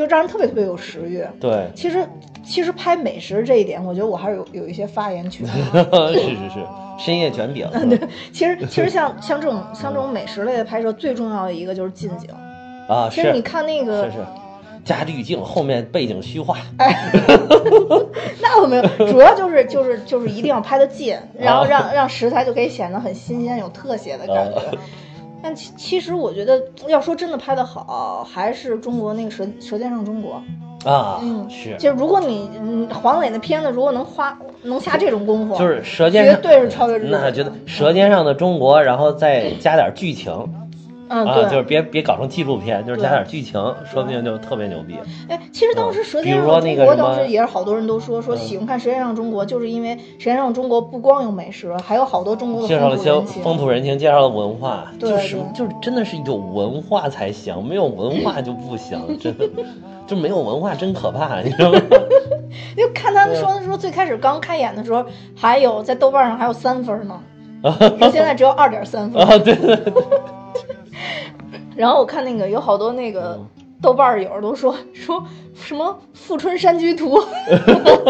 [0.00, 1.22] 就让人特别特别有食欲。
[1.38, 2.08] 对，其实
[2.42, 5.46] 其实拍美食这一点，我觉得我还是有有一些发言权。
[6.14, 6.66] 是是是，
[6.98, 7.68] 深夜卷饼。
[7.90, 8.00] 对，
[8.32, 12.30] 其实其实像像这种像这种美食类的拍摄，最重要的一个就是近景。
[12.88, 14.16] 啊，其实你看那个是是
[14.86, 17.12] 加滤镜，后面背景虚化，哎，
[18.40, 18.82] 那我没有，
[19.12, 24.78] 主要就是就是就是一定要拍的近，然后让让食材就可以显得很新鲜，有特写的感觉。
[25.42, 30.42] 但其其实我觉得，要说真的拍的好，还是中国那个《舌舌尖上中国》
[30.88, 36.98] 啊，嗯，是，就如果你嗯黄磊的片子如果能花能下这种功夫，就是《舌尖上》绝对是超越。
[36.98, 40.32] 那觉得《舌尖上的中国》，然后再加点剧情。
[41.12, 43.52] 嗯，啊，就是别别搞成纪录片，就是加点剧情，
[43.84, 44.96] 说不定就特别牛逼。
[45.28, 59.48] 哎，其实当时《舌尖上的中国》当时也是好多人都说说喜欢看《舌尖上中国》，就是因为《舌尖上中国》不光有美食，还有好多中国的介绍了些风土人情，介绍了文化，对就是就是真的是有文化才行，没有文化就不行，真的
[60.06, 61.80] 就没有文化真可怕，你知道吗？
[62.76, 67.20] 就看他们说的说最开始刚开演的时候，还有在豆瓣上还有三分呢，
[68.12, 69.92] 现在只有二点三分啊，对对对。
[71.76, 73.38] 然后我看那个有好多那个
[73.80, 75.86] 豆瓣友都说说什么
[76.18, 77.18] 《富春山居图》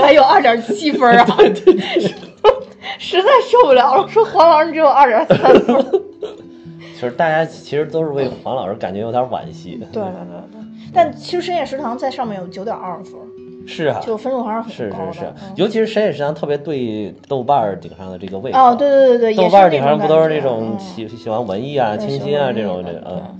[0.00, 1.26] 还有二点七分啊，
[2.98, 6.02] 实在受不了了，说黄老师只有二点三分。
[6.94, 9.76] 其实大家其实都是为黄老师感觉有点惋惜。
[9.92, 10.12] 对对对
[10.52, 10.60] 对，
[10.92, 13.14] 但其实深夜食堂在上面有九点二分。
[13.66, 18.56] 是啊，就分数还是很高是是是，嗯、尤其是深夜食堂特别对豆瓣顶上的这个位置。
[18.56, 23.36] 哦，对对对对，豆瓣顶上不都是这种喜喜欢文艺啊、清新啊这种这嗯。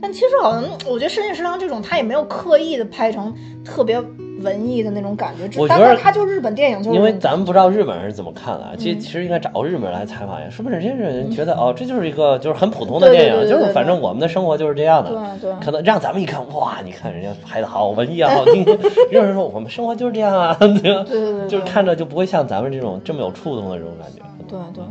[0.00, 4.00] 但其实好像我觉得深夜食堂这种，他也没有刻意的拍成特别
[4.42, 5.60] 文艺的那种感觉。
[5.60, 8.68] 我觉得他就日本电影，就是因为咱们不知道日本人是怎么看的。
[8.72, 15.10] 嗯其实其实应该找个日本人来采访一下，说不定这些人觉得哦，这就是一个就是很普通的电影，就是反正我们的生活就是这样的。
[15.10, 15.60] 对对。
[15.64, 18.64] 可能让咱们一看，哇，你看人家拍的好文艺啊，好听。
[19.10, 24.22] 有人说我们生活就是这样啊， 对对对，就是看着就不会像咱们这种这么有触动的这种感觉。
[24.48, 24.84] 对对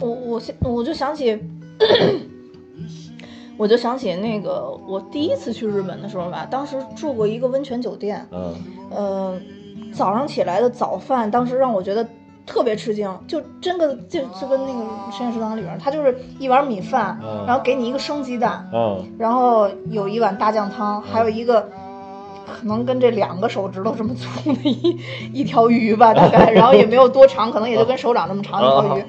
[0.00, 1.38] 对，我我想我就想起。
[3.58, 8.54] 我就想起那个我第一次去日本的时候吧，当时住过一个温泉酒店，嗯，
[8.90, 9.40] 呃，
[9.94, 12.06] 早上起来的早饭，当时让我觉得
[12.44, 21.62] 特别吃惊，就真的就就跟那个深夜食堂里边，它就是一碗米饭，嗯、然后给你一个生鸡蛋，嗯，然后有一碗大酱汤，还有一个
[22.46, 24.98] 可能跟这两个手指头这么粗的一
[25.32, 29.04] 一条鱼吧，大概，然后也没有多长，可能也就跟手掌这么长一条鱼，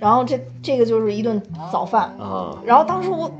[0.00, 3.30] 然后这这个就是一顿早饭啊，然后当时我。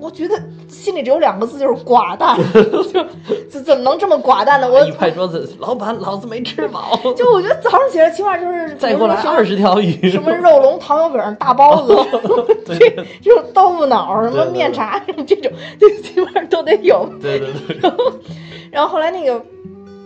[0.00, 0.34] 我觉得
[0.68, 2.82] 心里只有两个字，就是寡淡， 就
[3.50, 4.70] 怎怎么能这么寡淡呢？
[4.70, 6.98] 我一拍桌子，老板，老子没吃饱。
[7.16, 11.96] 就我觉得早上起来起码就是 再过来二十条鱼，什么肉龙、糖油饼、大包子，
[12.66, 12.78] 这
[13.22, 17.08] 这种豆腐脑、什么面茶这种，这起码都得有。
[17.20, 17.78] 对对对。
[17.80, 18.12] 然后，
[18.70, 19.42] 然后后来那个，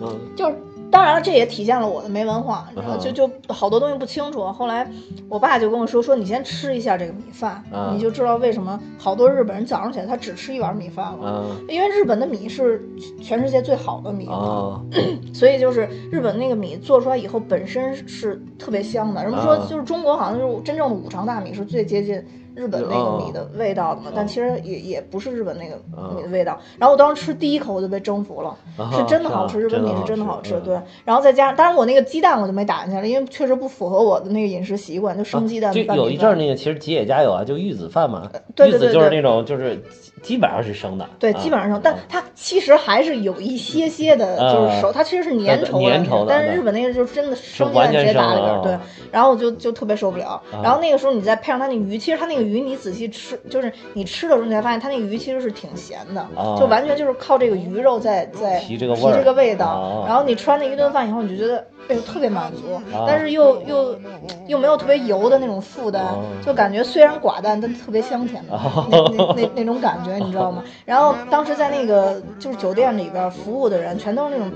[0.01, 0.57] 嗯，就是。
[0.93, 4.45] 当然了，这也体现了我的没文化，嗯就就好多东西不清楚。
[4.53, 4.87] 后来
[5.27, 11.19] 我爸就跟我说：“说你先吃一下这个米饭，嗯、你就知道为什么好多日本人早上起来他只吃一碗米饭了。
[11.25, 12.87] 嗯、因为日本的米是
[13.23, 14.85] 全世界最好的米，哦、
[15.33, 19.23] 所以就是日本那个米做出来以后本身是特别香的。
[19.23, 22.23] 人们说就是中国好像就是真正的五常大米是最接近。”
[22.55, 25.77] 日本那个米的味道的嘛，但其实也也不是日本那个
[26.15, 26.59] 米的味道。
[26.79, 28.57] 然后我当时吃第一口我就被征服了，
[28.93, 30.61] 是真的好吃，日本米是真的好吃。
[30.61, 35.73] 对，然后再加上，当然我那个鸡蛋我就没打进去了，因为确实不符合我的那个饮食习惯，就生鸡蛋。
[35.73, 39.83] 就有一阵那个其实吉野家有啊，就玉子饭嘛，玉子就是那种就是
[40.23, 41.09] 基本上是生的。
[41.19, 46.27] 对，基本上生，但它其实还是有一些些的，就是熟，它其实是粘稠粘稠的。
[46.29, 48.79] 但是日本那个就真的生鸡蛋直接打里边，对。
[49.11, 50.43] 然后我就就特别受不了。
[50.63, 53.39] 然后那个时候你再配上它那鱼，其实它那个鱼你仔细吃。
[53.51, 56.27] 就是你吃的时候，你才发现它那个鱼其实是挺咸的，
[56.59, 59.67] 就完全就是靠这个鱼肉在在提这个提这个味道。
[59.67, 63.99] 啊、然后你吃完那一顿饭以后，你就觉得哎呦特别满足，啊、但是又又
[64.47, 68.59] 又没有特别油的那种负担，啊、就感觉虽然寡淡，但特别香甜的、
[68.91, 70.63] 那那那那种感觉，你知道吗？
[70.85, 74.51] 然后当时在那个就是酒店里边服务的人，全都是那种。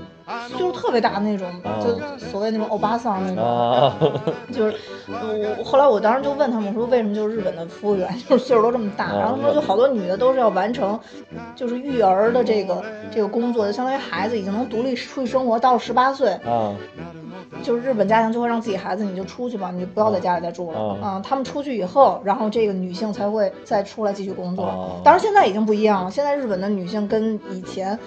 [0.49, 1.47] 岁数特别大的那种，
[1.81, 4.75] 就所谓那种欧巴桑那种，就是
[5.57, 9.13] 我后来我当时就问他们我说，为什么就是日本的服务员就是岁数都这么大？
[9.13, 10.99] 然后他说就好多女的都是要完成
[11.55, 16.37] 就是育儿的这个这个工作，就相当于孩子已经能独立出去生活到了十八岁，
[17.63, 21.21] 就是日本家庭就会让自己孩子你就出去吧，你就不要在家里再住了啊。
[21.23, 25.01] 他们出去以后，然后这个女性才会再出来继续工作。
[25.05, 27.97] 当然现在已经不一样了，现在日本的女性跟以前。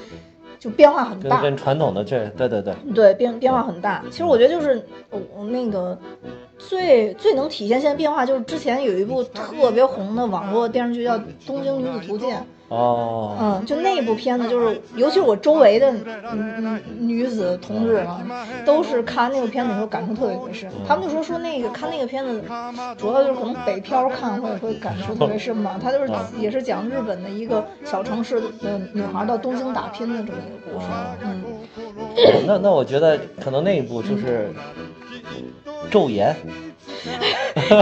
[0.60, 4.04] 就变化很大，跟传统的这，对对对，对变变化很大。
[4.10, 5.98] 其实我觉得就是我那个
[6.58, 12.38] 最最能体现现在变化，就是之前有一部特别红的网络电视剧叫《东京女子图鉴》，
[12.70, 15.92] 哦，嗯，就那部片子，就是尤其是我周围的
[17.00, 18.22] 女子同志啊，
[18.64, 20.70] 都是看那个片子以后感触特别特别深。
[20.86, 22.40] 他们就说说那个看那个片子，
[22.96, 25.80] 主要就是可能北漂看会会感触特别深吧。
[25.82, 30.86] 他就是也是讲日本的一个小城市的女孩到东京打拼的这么一个故事。
[31.22, 31.42] 嗯，
[32.46, 34.54] 那那我觉得可能那一部就是
[35.90, 36.32] 《昼颜》。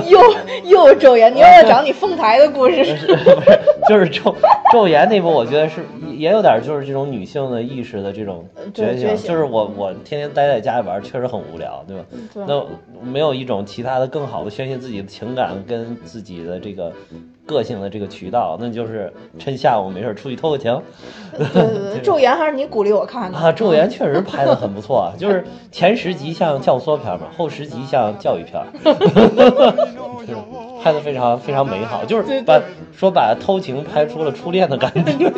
[0.09, 0.21] 又
[0.65, 2.77] 又是昼颜，你又要讲你凤台的故事？
[2.85, 3.07] 不是，
[3.89, 4.35] 就是昼
[4.73, 5.85] 昼颜那部，我觉得是
[6.17, 9.17] 也有点就是这种女性的意识的这种觉醒。
[9.17, 12.05] 就是我我天天待在家里玩，确实很无聊，对吧？
[12.47, 12.65] 那
[13.03, 16.93] 没有一种其他的更好的宣泄自己的情感跟自己的这个。
[17.49, 20.81] 个性的这个渠道，那就是趁下午没事出去偷个情。
[21.37, 21.63] 对对
[21.95, 23.51] 对，昼颜 还是你鼓励我看的啊？
[23.51, 28.63] 昼颜确实拍的很不错， 就是前十集像教唆片嘛，后十集像教育片，
[30.85, 32.61] 拍的非常非常美好，就是把
[32.93, 35.33] 说把偷情拍出了初恋的感觉。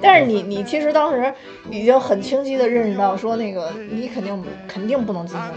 [0.00, 1.32] 但是你你其实当时
[1.70, 5.50] 已经很清晰的认识到，说那个你肯定肯定不能进行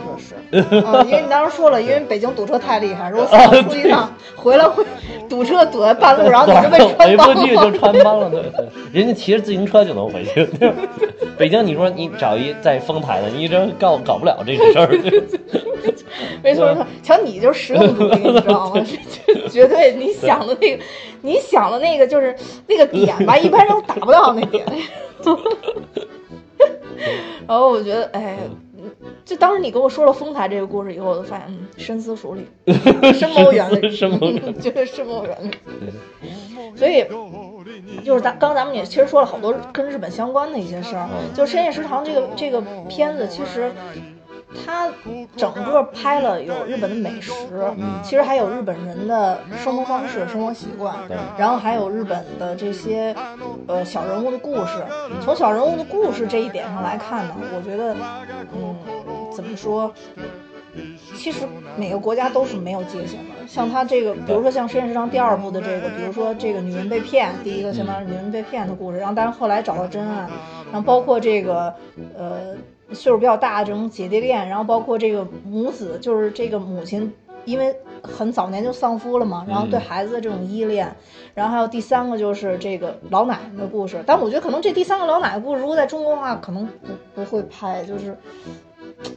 [0.51, 4.83] 这事，啊，因为你当时说了，因为北京堵车太厉害，如果下午出一趟 回来会
[5.29, 10.47] 堵车堵在半路，然后你就被穿帮了，就穿帮了，对对，人家骑着自行车就能回去，
[11.37, 14.87] 北京你说你找一在丰台的，你这搞搞不了这个事儿，
[16.43, 18.83] 没错没错，瞧你就实用主义，你知道吗？
[19.49, 20.83] 绝对你想的那个。
[21.21, 22.35] 你想的那个就是
[22.67, 24.65] 那个点吧，一般人打不到那点。
[27.47, 28.37] 然后我觉得，哎，
[29.25, 32.47] 就当时你跟我说了丰台这个故事以后，我就发现，嗯，深思熟虑，
[33.13, 35.51] 深谋远虑，深谋觉得 深谋远虑。
[36.75, 37.05] 所以，
[38.05, 41.09] 就是咱刚咱们也其实说了好多跟日本相关的一些事儿。
[41.33, 43.71] 就深夜食堂这个这个片子，其实。
[44.53, 44.89] 它
[45.37, 47.31] 整个拍了有日本的美食，
[48.03, 50.95] 其实还有日本人的生活方式、生活习惯，
[51.37, 53.15] 然后还有日本的这些
[53.67, 54.83] 呃小人物的故事。
[55.21, 57.95] 从小人物的故事这一点上来看呢，我觉得，
[58.53, 58.75] 嗯，
[59.33, 59.93] 怎么说？
[61.15, 61.45] 其实
[61.77, 63.47] 每个国家都是没有界限的。
[63.47, 70.27] 像他这个，比如说像《深夜食堂》第二部的这个，比如说这个女人被骗，第一个相当于女人被骗的故事，然后但是后来找到真爱，
[70.71, 71.73] 然后包括这个
[72.17, 72.55] 呃。
[72.93, 77.13] 岁数比较大的这种姐弟恋，然后包括这个母子，就是这个母亲
[77.45, 80.95] 因为很早年就丧夫了嘛，然后对孩子的这种依恋，
[81.33, 84.03] 然后还有第三个就是这个老奶奶的故事。
[84.05, 88.17] 但我觉得可能这第三个老奶奶故事，如果在中国的话，可能不不会拍，就是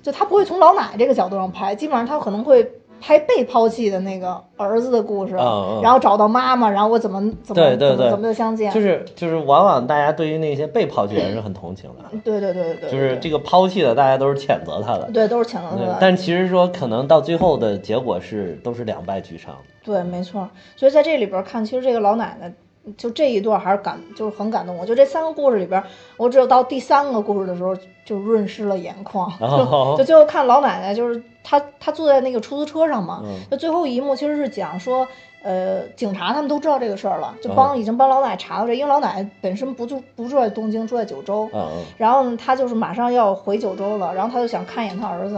[0.02, 2.70] 就他不会从老奶奶这个角度上拍，基本上他可能会。
[3.06, 8.72] 拍被抛弃的那个儿子的故事，然后找到妈妈，然后我怎么怎么怎么怎么就相见？
[8.72, 12.18] 就是就是，往往大家对于那些被抛弃的人是很同情的。
[12.24, 15.10] 对对对对，就是这个抛弃的，大家都是谴责他的。
[15.12, 15.98] 对，都是谴责他的。
[16.00, 19.54] 但其实说，可能到最后的结果是都是两败俱伤。
[19.84, 20.48] 对，没错。
[20.74, 22.50] 所以在这里边看，其实这个老奶奶。
[22.96, 24.84] 就这一段还是感，就是很感动我。
[24.84, 25.82] 就这三个故事里边，
[26.16, 27.74] 我只有到第三个故事的时候
[28.04, 29.32] 就润湿了眼眶。
[29.96, 33.22] 就最后看老奶奶，就是她，她坐在那个出租车上嘛。
[33.50, 35.08] 就最后一幕其实是讲说，
[35.42, 41.48] 呃，警察他们都知道这个事儿了，就帮已经帮老奶奶查到这，因为老奶奶本身不住不住在东京，住在九州。
[41.96, 45.36] 然后呢，她就是马上要回九州了，然后她就想看一眼她儿子。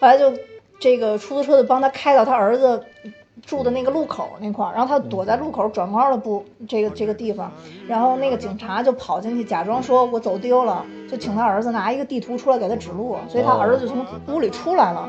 [0.00, 0.32] 后来就
[0.80, 2.84] 这个出租车就帮她开到她儿子。
[3.44, 7.50] 住的那个路口那块儿，然后他躲在路口转弯的不这个这个地方，
[7.86, 15.08] 然后那个警察就跑进去，假装说我走丢了，就请他儿子拿一个地图出来给他指路，所以他儿子就从屋里出来了。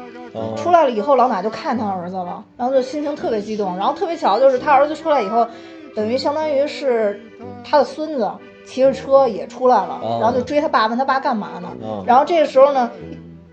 [0.56, 3.76] 出来了以后，老马就看他儿子了，然后就心情特别激动。
[3.76, 5.48] 然后特别巧就是他儿子出来以后，
[5.96, 7.20] 等于相当于是
[7.64, 8.32] 他的孙子
[8.66, 11.70] 骑着车也出来了，然后就追他爸，问他爸干嘛呢？
[12.06, 12.92] 然后这个时候呢。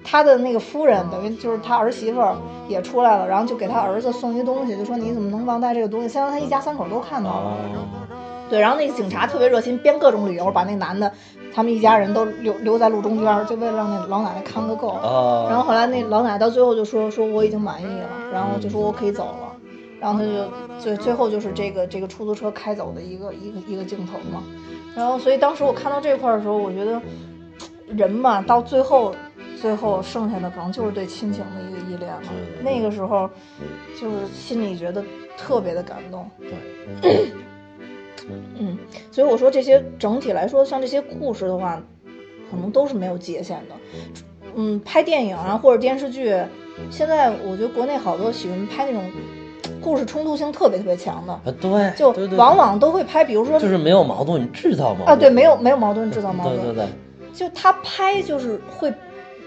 [0.09, 2.37] 他的那个夫人等于就是他儿媳妇儿
[2.69, 6.09] 也出来了，然后就给他儿子送一东西，就说你怎么能忘带这个东西？
[6.09, 7.57] 现在他一家三口都看到了。
[8.49, 11.11] 对，然后那个警察特别热心，编各种理由把那男的
[11.53, 14.97] 他们一家人都留留在路中间，就为了让那老奶奶看个够。
[15.51, 19.53] 然后后来那老奶奶到最后就说说我已经满意了，然后就说我可以走了。
[19.99, 20.49] 然后他就
[20.79, 24.45] 最最后就是这个这个出租车开走的一个一个一个镜头嘛。
[24.95, 27.03] 然后所以当时我看到这块的时候，我觉得
[27.89, 29.13] 人嘛到最后。
[29.61, 32.23] 最后剩下的可能就是对亲情的一个依恋了。
[32.63, 33.29] 那个时候，
[33.99, 35.03] 就是心里觉得
[35.37, 36.29] 特别的感动。
[37.01, 37.31] 对，
[38.59, 38.77] 嗯，
[39.11, 41.83] 所以我说这些整体来说，像这些故事的话，
[42.51, 43.75] 可能都是没有界限的。
[44.55, 46.37] 嗯，拍电影啊或者电视剧，
[46.91, 49.03] 现在我觉得国内好多喜欢拍那种
[49.81, 51.33] 故事冲突性特别特别强的。
[51.33, 56.57] 啊，对，就往往都会拍，比如说就是没有矛盾你制造矛盾啊，对，没有没有矛盾制造矛盾。
[56.57, 56.87] 对对对，
[57.33, 58.93] 就他拍就是会。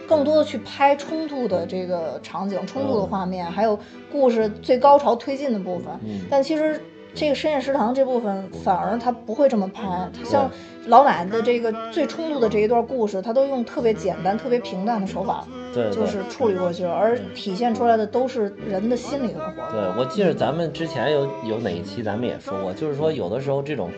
[0.09, 3.77] 更多的去拍冲突的这个场景、冲突的画面，还有
[4.11, 5.93] 故事最高潮推进的部分。
[6.31, 6.81] 但其实
[7.13, 9.83] 这个深夜食堂这部分反而他不会这么拍，
[10.17, 10.49] 他像
[10.87, 19.71] 老奶奶的这个最冲突的这一段故事，他都用特别简单、特别平淡的手法，对，就是处理过去了，而体现出来的都是人的心理的活。
[19.71, 23.91] 对，我记得咱们之前有有哪一期咱们也说过，就是说有的时候这种。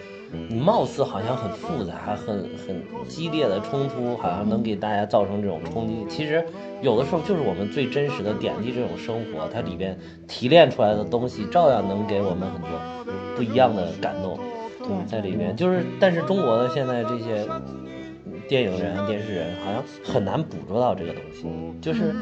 [0.49, 6.05] 你貌似好像很复杂、很很激烈的冲突，好像能给大家造成这种冲击。
[6.09, 6.45] 其实
[6.81, 12.69] 有的时候就是我们最真实的点滴，这种生活它里边提炼出来的东西，照样能给我们很多
[13.35, 14.39] 不一样的感动。
[14.79, 17.45] 对，在里边就是，但是中国的现在这些
[18.47, 21.45] 电影人、电视人好像很难捕捉到这个东西，
[21.81, 22.15] 就是。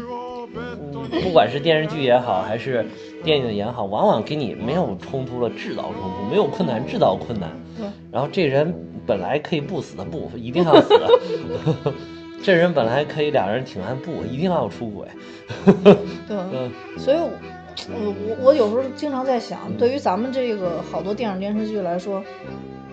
[1.22, 2.86] 不管是电视剧也好，还是
[3.24, 7.52] 电影也好，往往给你没有冲突了制造冲突，没有困难制造困难。
[7.78, 7.88] 对。
[8.12, 8.74] 然后这人
[9.06, 10.94] 本来可以不死的不，一定要死。
[12.42, 15.08] 这人本来可以俩人挺安不，一定要出轨。
[16.28, 16.38] 对。
[16.52, 16.72] 嗯。
[16.98, 22.24] 所以，我我我有时候经常在想，对于咱们这个好多电影电视剧来说，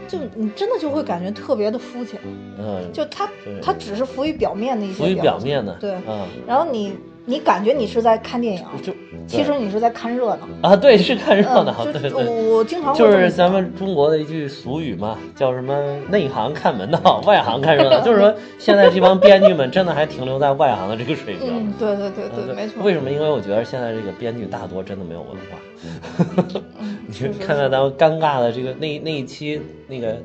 [0.08, 2.20] 就你真的就会感觉特别的肤浅。
[2.58, 2.92] 嗯。
[2.92, 3.28] 就他
[3.62, 5.02] 他只是浮于表面的一些。
[5.02, 5.74] 浮于表面的。
[5.80, 5.94] 对。
[6.06, 6.26] 嗯。
[6.46, 6.92] 然后你。
[7.28, 8.92] 你感觉你是在看电影，就
[9.26, 10.76] 其实你是在看热闹啊！
[10.76, 11.84] 对，是看热闹。
[11.84, 15.74] 对对对，我经常就是咱们中国的一句俗语嘛，叫什么
[16.08, 17.98] “内行看门道， 外行看热闹”。
[18.06, 21.48] 就是说，现在这帮编剧们真的还停留在外行的这个水平。
[21.50, 22.80] 嗯，对对对对，没错。
[22.84, 23.10] 为什么？
[23.10, 26.60] 因为我觉得现在这个编剧大多真的没有文化。
[27.08, 27.14] 你
[27.44, 30.16] 看看咱们尴尬的这个那那一期那个，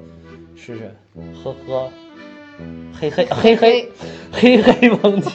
[0.56, 0.96] 试试，
[1.44, 1.90] 呵呵，
[2.94, 3.92] 嘿嘿嘿嘿
[4.32, 5.32] 嘿嘿蒙奇。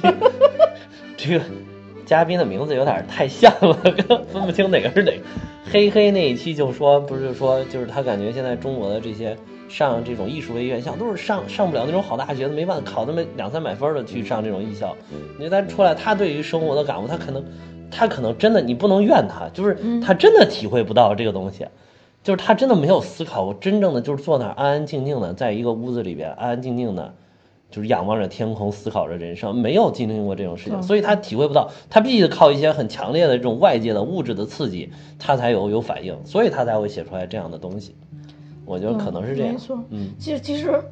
[1.27, 1.45] 这个
[2.05, 3.75] 嘉宾的名字有点太像了，
[4.33, 5.23] 分不清哪个是哪个。
[5.69, 9.37] 嘿嘿那一期就说，不是说就是他感觉现在中国的这些
[9.69, 14.97] 上这种艺术类院校都是上上不了那种好大学的，没办法考那么两三百分的去上这种艺校。
[15.41, 17.45] 你他出来，他对于生活的感悟，他可能
[17.91, 21.67] 他可能真的你不能怨他，就是他真的体会不到这个东西，
[22.23, 27.13] 就是他真的没有思考过，真正的就是坐那儿安安静静的，在一个屋子里边安安静静的。
[27.77, 31.71] 就是仰望着天空，思考着人生，没有经历过这种事情，所以他体会不到。
[31.91, 37.95] 他必须靠一些很强烈的这种外界的物质的刺激，他才有有反应，所以他才会写出来这样的东西。
[38.65, 39.53] 我觉得可能是这样。
[39.53, 40.83] 没错，嗯，其实其实，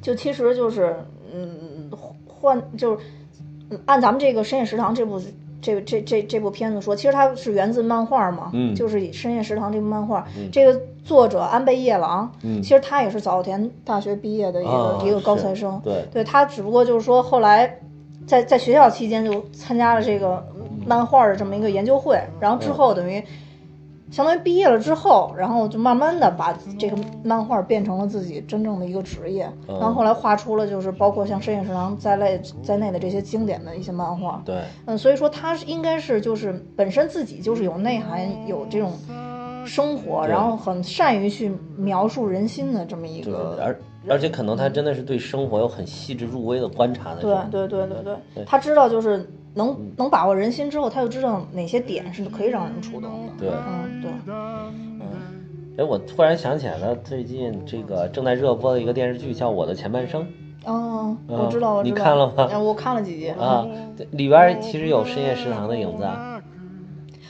[0.00, 0.96] 就其实就是，
[1.30, 1.90] 嗯，
[2.26, 3.04] 换就是
[3.84, 5.20] 按咱们这个深夜食堂这部。
[5.64, 17.78] 这这这这部片子说，其实它是源自漫画嘛，嗯，就是《深夜食堂》这部漫画，这个作者安倍夜郎，嗯，其实他也是早田大学毕业的一个一个高材生，对，对他只不过就是说后来
[18.26, 20.46] 在在学校期间就参加了这个
[20.84, 23.24] 漫画的这么一个研究会，然后之后等于。
[24.14, 34.40] 相当于毕业了之后，然后就慢慢的把这个漫画变成了自己真正的一个职业，然后后来画出了就是包括像《深夜食堂》在内在内的这些经典的一些漫画。
[34.44, 38.92] 对，嗯，所以说他应该是就是本身自己就是有内涵、有这种
[39.64, 43.58] 生活，然后很善于去描述人心的这么一个。
[43.62, 47.20] 而而且可能他真的是对生活有很细致入微的观察的。
[47.22, 49.28] 对对对对对，他知道就是。
[49.56, 53.32] 能能把握人心之后，他就知道哪些点是可以让人触动的。
[53.38, 54.74] 对，嗯，对，嗯。
[55.78, 60.22] 哎，我突然想起来了，最近这个正在热播的一个电视剧叫《我的前半生》。
[60.64, 61.94] 哦，我知道，我知道。
[61.96, 62.58] 你看了吗？
[62.58, 63.28] 我看了几集。
[63.30, 63.64] 啊，
[64.10, 66.04] 里边其实有深夜食堂的影子。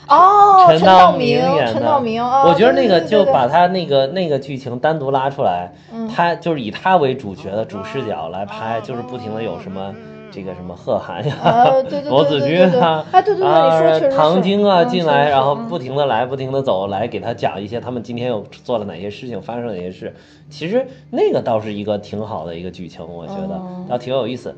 [0.07, 1.73] 哦，陈道明演的。
[1.73, 5.71] 陈道明，我觉得那个就把他那个那个剧情单独拉出来，
[6.13, 9.93] 他就是以他为主角的主视角来拍，就是不停的有什么。
[10.31, 11.35] 这个什么贺涵呀，
[12.09, 13.05] 罗子君啊，
[13.41, 13.71] 啊，
[14.13, 20.13] 唐晶啊进来，然后不停的来，不停的走，来给他讲一些他们今天又做了哪些事情，发生了哪些事。
[20.49, 24.53] 其实那个倒是一个挺好的一个剧情，我觉得倒挺有意思。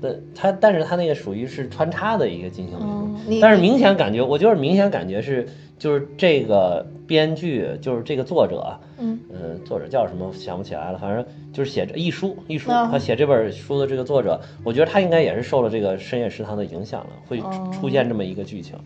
[0.00, 5.48] 的他，但是他那个属于是穿插的一个进行的，但是明显感觉，我就是明显感觉是，
[5.78, 9.18] 就是这个编剧，就是这个作者，嗯，
[9.64, 17.40] 作者叫什么想不起来了，反正就是写这一书一书，他写这本书的这个作者，我觉得他应该也是受了这个深夜食堂的影响了，会
[17.72, 18.76] 出现这么一个剧情。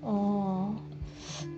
[0.00, 0.70] 哦，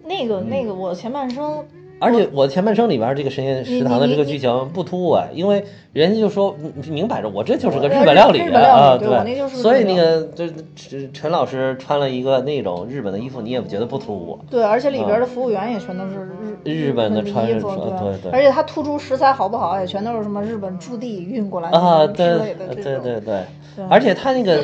[0.04, 1.64] 那个那个，我前半生。
[2.00, 6.54] 而且我前半生里边这个深夜食堂的这个剧情不突兀啊，因为人家就说
[6.90, 14.38] 明摆着我这就是个日本料理啊，对，所以那个这陈陈老师穿了一个那种日本的衣服，你也觉得不突兀。
[14.50, 16.28] 对，而且里边的服务员也全都是
[16.64, 18.32] 日日本的穿衣服，对对。
[18.32, 23.44] 而且他突出食材好不好，也全都是什么日本驻地运过来啊，对对对对，
[23.88, 24.62] 而且他那个。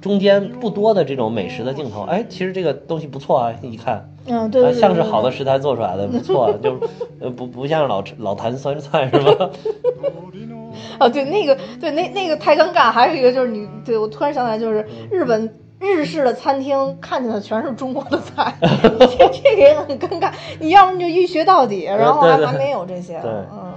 [0.00, 6.78] 中间不多的这种美食的镜头，哎，其实这个东西不错啊，一看，嗯，对，像是好的食材做出来的，不错，就
[7.20, 9.50] 呃 不不像老老坛酸菜是吧？
[11.00, 20.32] 哦，对，那个对那那个太尴尬，还有一个就是你，对我突然想起来，就是日本日式的餐厅看见的全是中国的菜， 这这个也很尴尬。
[20.58, 23.74] 你要么你就一学到底，然后还还没有这些，对嗯。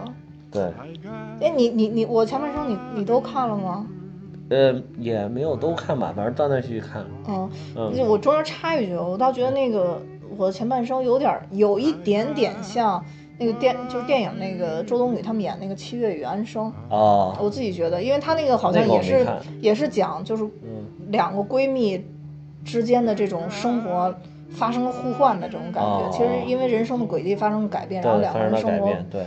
[0.52, 0.64] 对，
[1.40, 3.86] 哎，你你你，我前半生你你都看了吗？
[4.52, 7.06] 呃，也没有都看吧，反正断断续续看。
[7.26, 7.50] 嗯，
[8.06, 10.02] 我中间插一句，我倒觉得那个
[10.38, 13.02] 我的前半生有点儿有一点点像
[13.40, 19.26] 那个电，就是电影那个周冬雨他们演那个《七月与安生》，哦，我自己觉得，因为他那个好像也是
[19.62, 22.06] 也是讲就是嗯两个闺蜜
[22.66, 24.14] 之间的这种生活
[24.50, 25.90] 发生了互换的这种感觉。
[25.90, 29.24] 哦其实因为人生的轨迹发生了改变，然后，两个人生活对。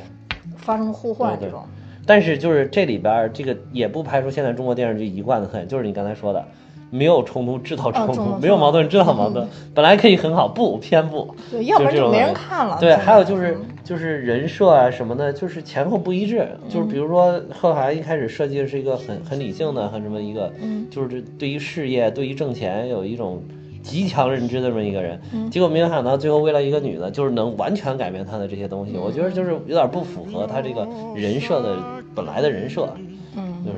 [0.59, 1.65] 发生了互换对对这种。
[2.07, 6.45] 但是就是这里边儿这个也不排除现在中国电视剧一贯的特点，就是你刚才说的，
[6.91, 11.35] 没有冲突制造冲突，没有矛盾制造矛盾，本来可以很好，不偏不。
[11.51, 12.77] 对，要不然就这种就没人看了。
[12.81, 16.47] 对，还有就是嗯就是人设啊什么的，就是前后不一致。
[16.69, 23.43] 就是比如说贺涵一开始设计的是一个很很理性的，很什么一个，嗯就是对于事业、对于挣钱有一种
[23.85, 25.21] 极强认知的这么一个人。
[25.33, 28.97] 嗯结果没有想到最后为了一个女的，就是能完全改变他的这些东西。
[28.97, 31.79] 我觉得就是有点不符合他这个人设的
[32.17, 32.93] 本来的人设，
[33.37, 33.77] 嗯，就是。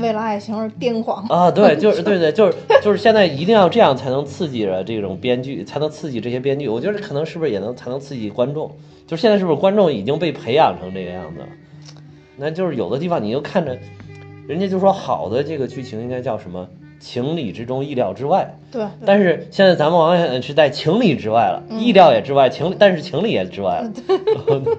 [0.00, 1.24] 为了爱情而癫狂。
[1.28, 6.68] 啊，对，就是对对，就是就是现在一定要这样才能刺激着这种编剧，才能刺激这些编剧。
[6.68, 8.72] 我觉得可能是不是也能才能刺激观众？
[9.06, 11.46] 就现在是不是观众已经被培养成这个样子了？
[12.36, 13.78] 那就是有的地方你就看着，
[14.48, 16.68] 人家就说好的这个剧情应该叫什么？
[17.04, 18.56] 情理之中，意料之外。
[18.72, 23.92] 对，对但是现在咱们往往是在情理之外了，意料也之外，情理但是情理也之外了。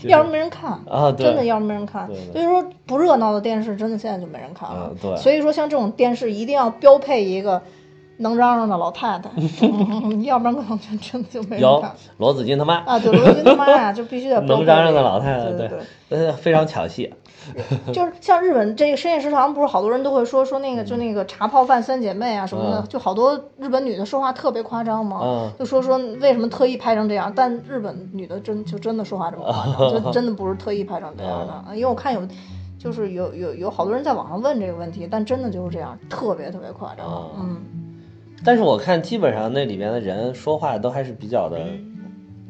[0.00, 4.96] 就是要是没人看啊对真的要是没人看对，所以说不热闹的电视真的现在就没人看了嗯。
[5.02, 7.60] 对所以说像这种电视一定要标配一个
[8.18, 9.28] 能嚷嚷的老太太，
[9.62, 11.92] 嗯要不然可能就真的就没人有看。
[12.18, 15.68] 罗子君他妈，啊，对，罗子君他妈呀，就必须得能嚷嚷的老太太，
[16.08, 17.12] 对非常巧戏。
[17.92, 22.88] 就是像日本这个深夜食堂，不是好多人都会说说那个就那个茶泡饭三姐妹啊什么的，嗯。
[22.88, 25.52] 就好多日本女的说话特别夸张嘛，嗯。
[25.58, 32.22] 就说说为什么特意拍成这样，但日本女的真就真的说话这么夸张，就真的不是特意拍成这样的，因为我看有。
[32.78, 37.04] 就是有有有好多人在网上问这个问题，但真的就是这样，特别特别夸张。
[37.04, 37.56] 哦嗯，
[38.44, 41.58] 但是我看基本上那里边的人说话都还是比较的，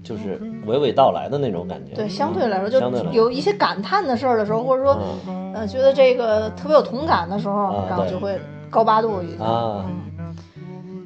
[0.08, 1.94] 就是娓娓道来的那种感觉。
[1.94, 2.80] 对，相对来说，就
[3.12, 4.98] 有一些感叹的事儿的时候，或者说，
[5.28, 8.40] 嗯呃，觉得这个特别有同感的时候，然后就会
[8.70, 9.44] 高八度一下。
[9.44, 9.84] 啊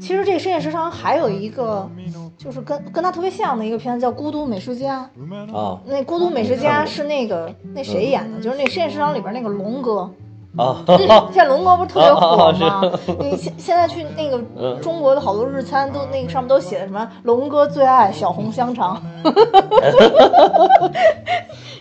[0.00, 1.88] 其实这深夜食堂还有一个，
[2.36, 5.09] 就是跟跟他特别像的一个片子叫《孤独美食家》。
[5.57, 8.40] 啊那《孤独美食家》是那个那谁演的？
[8.40, 10.11] 就是那深夜食堂里边那个龙哥。
[10.57, 10.84] 啊！
[11.32, 13.12] 现在龙哥不是特别火啊吗是？
[13.18, 19.00] 你现现在去那个嗯中国的好多日餐都那个上面都写的什么龙哥最爱小红香肠，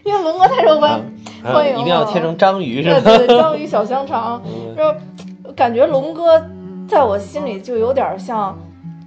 [0.04, 1.02] 因为龙哥太受欢
[1.68, 3.18] 迎了，一定要切成章鱼是对吧？
[3.18, 6.42] 对对，章鱼小香肠， 嗯就感觉龙哥
[6.88, 8.58] 在我心里就有点像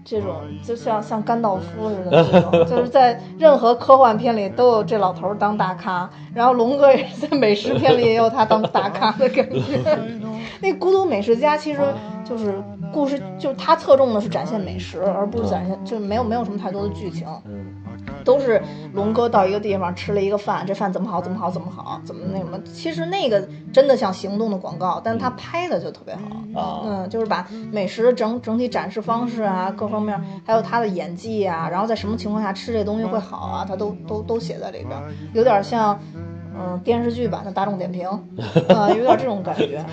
[0.05, 0.31] 这种，
[0.63, 9.59] 就像像甘道夫似的这种， 就是在任何科幻片里都有这老头儿当大咖，然后龙哥也是在美食片里也有他当大咖的感觉。
[10.61, 11.81] 那《孤独美食家》其实
[12.25, 17.27] 就是故事，就是他侧重的是展现美食，而不是展现，就是没有没有什么太多的剧情。
[17.47, 17.67] 嗯
[18.25, 18.63] 都是
[18.93, 22.59] 龙哥到一个地方吃了一个饭，这饭怎么好怎么好怎么好怎么那什么。
[22.73, 26.21] 其实那个真的像行动的广告，但是他拍的就特别好。
[26.55, 34.97] 啊嗯，就是把美食的整整体展示方式啊，各方面，还有他的演技啊，然后在什么情况下吃这东西会好啊，他都都都写在里边，
[35.35, 35.99] 有点像
[36.57, 38.09] 嗯电视剧版的大众点评，
[38.71, 39.85] 啊、有点这种感觉。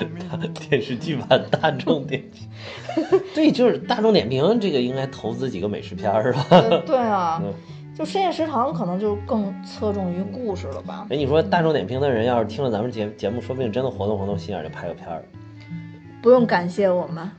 [0.70, 2.48] 电视剧版大众点评，
[3.34, 6.46] 对，就是大众点评这个应该投资几个美食片儿是吧？
[6.52, 7.54] 呃对啊嗯，
[8.02, 11.06] 就深夜食堂可能就更侧重于故事了吧。
[11.12, 15.24] 哎，你说大众点评的人要是听了咱们节节目，说不定真的活动活动心眼儿就拍个片儿，
[16.20, 17.30] 不用感谢我们。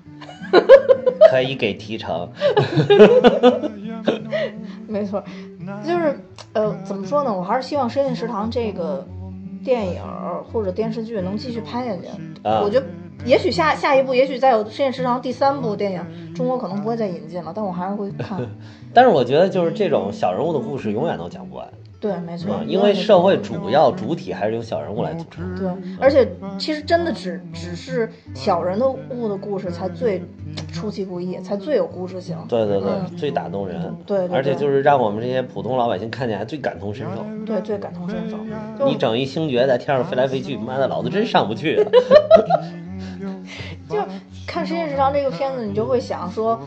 [1.33, 2.31] 可以给提成。
[4.87, 5.21] 没错，
[5.85, 6.17] 就是
[6.53, 7.37] 呃，怎么说呢？
[7.37, 9.05] 我还是希望《深夜食堂》这个
[9.65, 12.07] 电影儿或者电视剧能继续拍下去。
[12.45, 12.87] 啊我觉得，
[13.25, 18.41] 也许下下一部，也许再有《深夜食堂》第三部电影，中国可能不会再引进了，但我还是会看。
[18.93, 21.67] 但是我觉得就是这种小人物的故事永远都讲不完，
[21.99, 25.57] 对，没错啊，，因为社会主要主体还是由小人物来组成。
[25.57, 25.69] 对，
[25.99, 30.21] 而且其实真的只只是小人的物的故事才最
[30.73, 32.37] 出其不意，才最有故事性。
[32.49, 33.81] 对对对，嗯最打动人。
[34.05, 37.25] 对对对而且就是让我们这些普通老百姓看见还最感同身受。
[37.47, 38.37] 对，最感同身受。
[38.85, 41.83] 你整一星爵在天上飞来飞去，妈的，老子真上不去。
[44.53, 46.61] 就看《深夜食堂》这个片子，你就会想说，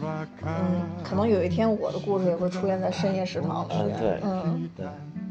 [0.43, 3.95] 嗯，可能有一天我的故事也会出现在深夜食堂里面。
[3.95, 4.86] 嗯对嗯，对，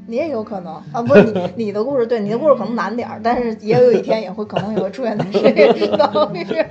[0.07, 6.69] 你也有可能啊，不你你的故事，对你的故事可能难点儿，但是也有一天也会可能也会出现在深夜食堂里面。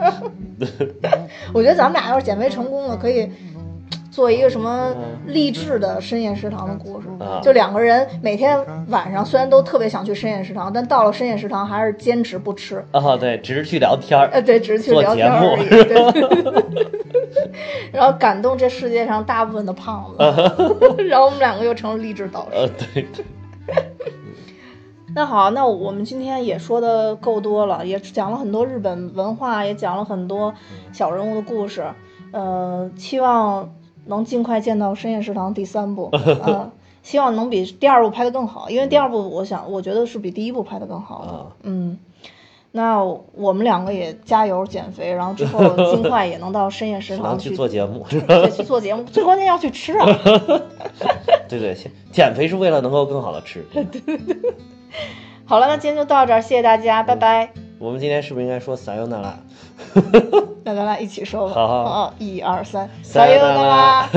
[1.53, 3.29] 我觉得咱们俩要是减肥成功了，可以
[4.14, 4.95] 做一个什么
[5.26, 12.86] 励志的深夜食堂的故事，啊就两个人每天晚上虽然都特别想去深夜食堂，但到了深夜食堂还是坚持不吃。
[12.91, 14.30] 啊，对，只是去聊天儿。
[14.32, 15.68] 呃，对，只是去聊天节目而已。
[15.68, 16.91] 对，
[17.91, 20.24] 然后感动这世界上大部分的胖子，
[21.09, 22.55] 然后我们两个又成了励志导师。
[22.55, 23.26] 呃，对对，
[25.16, 30.53] 那好，那我们今天也说的够多了，也讲了很多日本文化，也讲了很多
[30.91, 31.84] 小人物的故事。
[32.32, 33.74] 呃，期望
[34.06, 36.72] 能尽快见到《深夜食堂》第三部，嗯，
[37.04, 41.32] 希望能比第二部拍的更好，因为第二部我想我觉得是比第一部拍的更好的。
[41.32, 41.97] 啊嗯，
[42.72, 48.06] 那我们两个也加油减肥，然后之后尽快也能到深夜食堂能去去做节目
[48.51, 50.06] 去做节目， 最关键要去吃啊。
[51.47, 53.64] 对对，减减肥是为了能够更好的吃。
[53.72, 54.54] 对对对
[55.45, 57.51] 好了，那今天就到这儿，谢谢大家，拜拜。
[57.84, 59.38] 我们今天是不是应该说撒由那拉？
[60.63, 61.53] 那咱俩一起说吧。
[61.53, 64.09] 好好好，一二三，撒由那拉。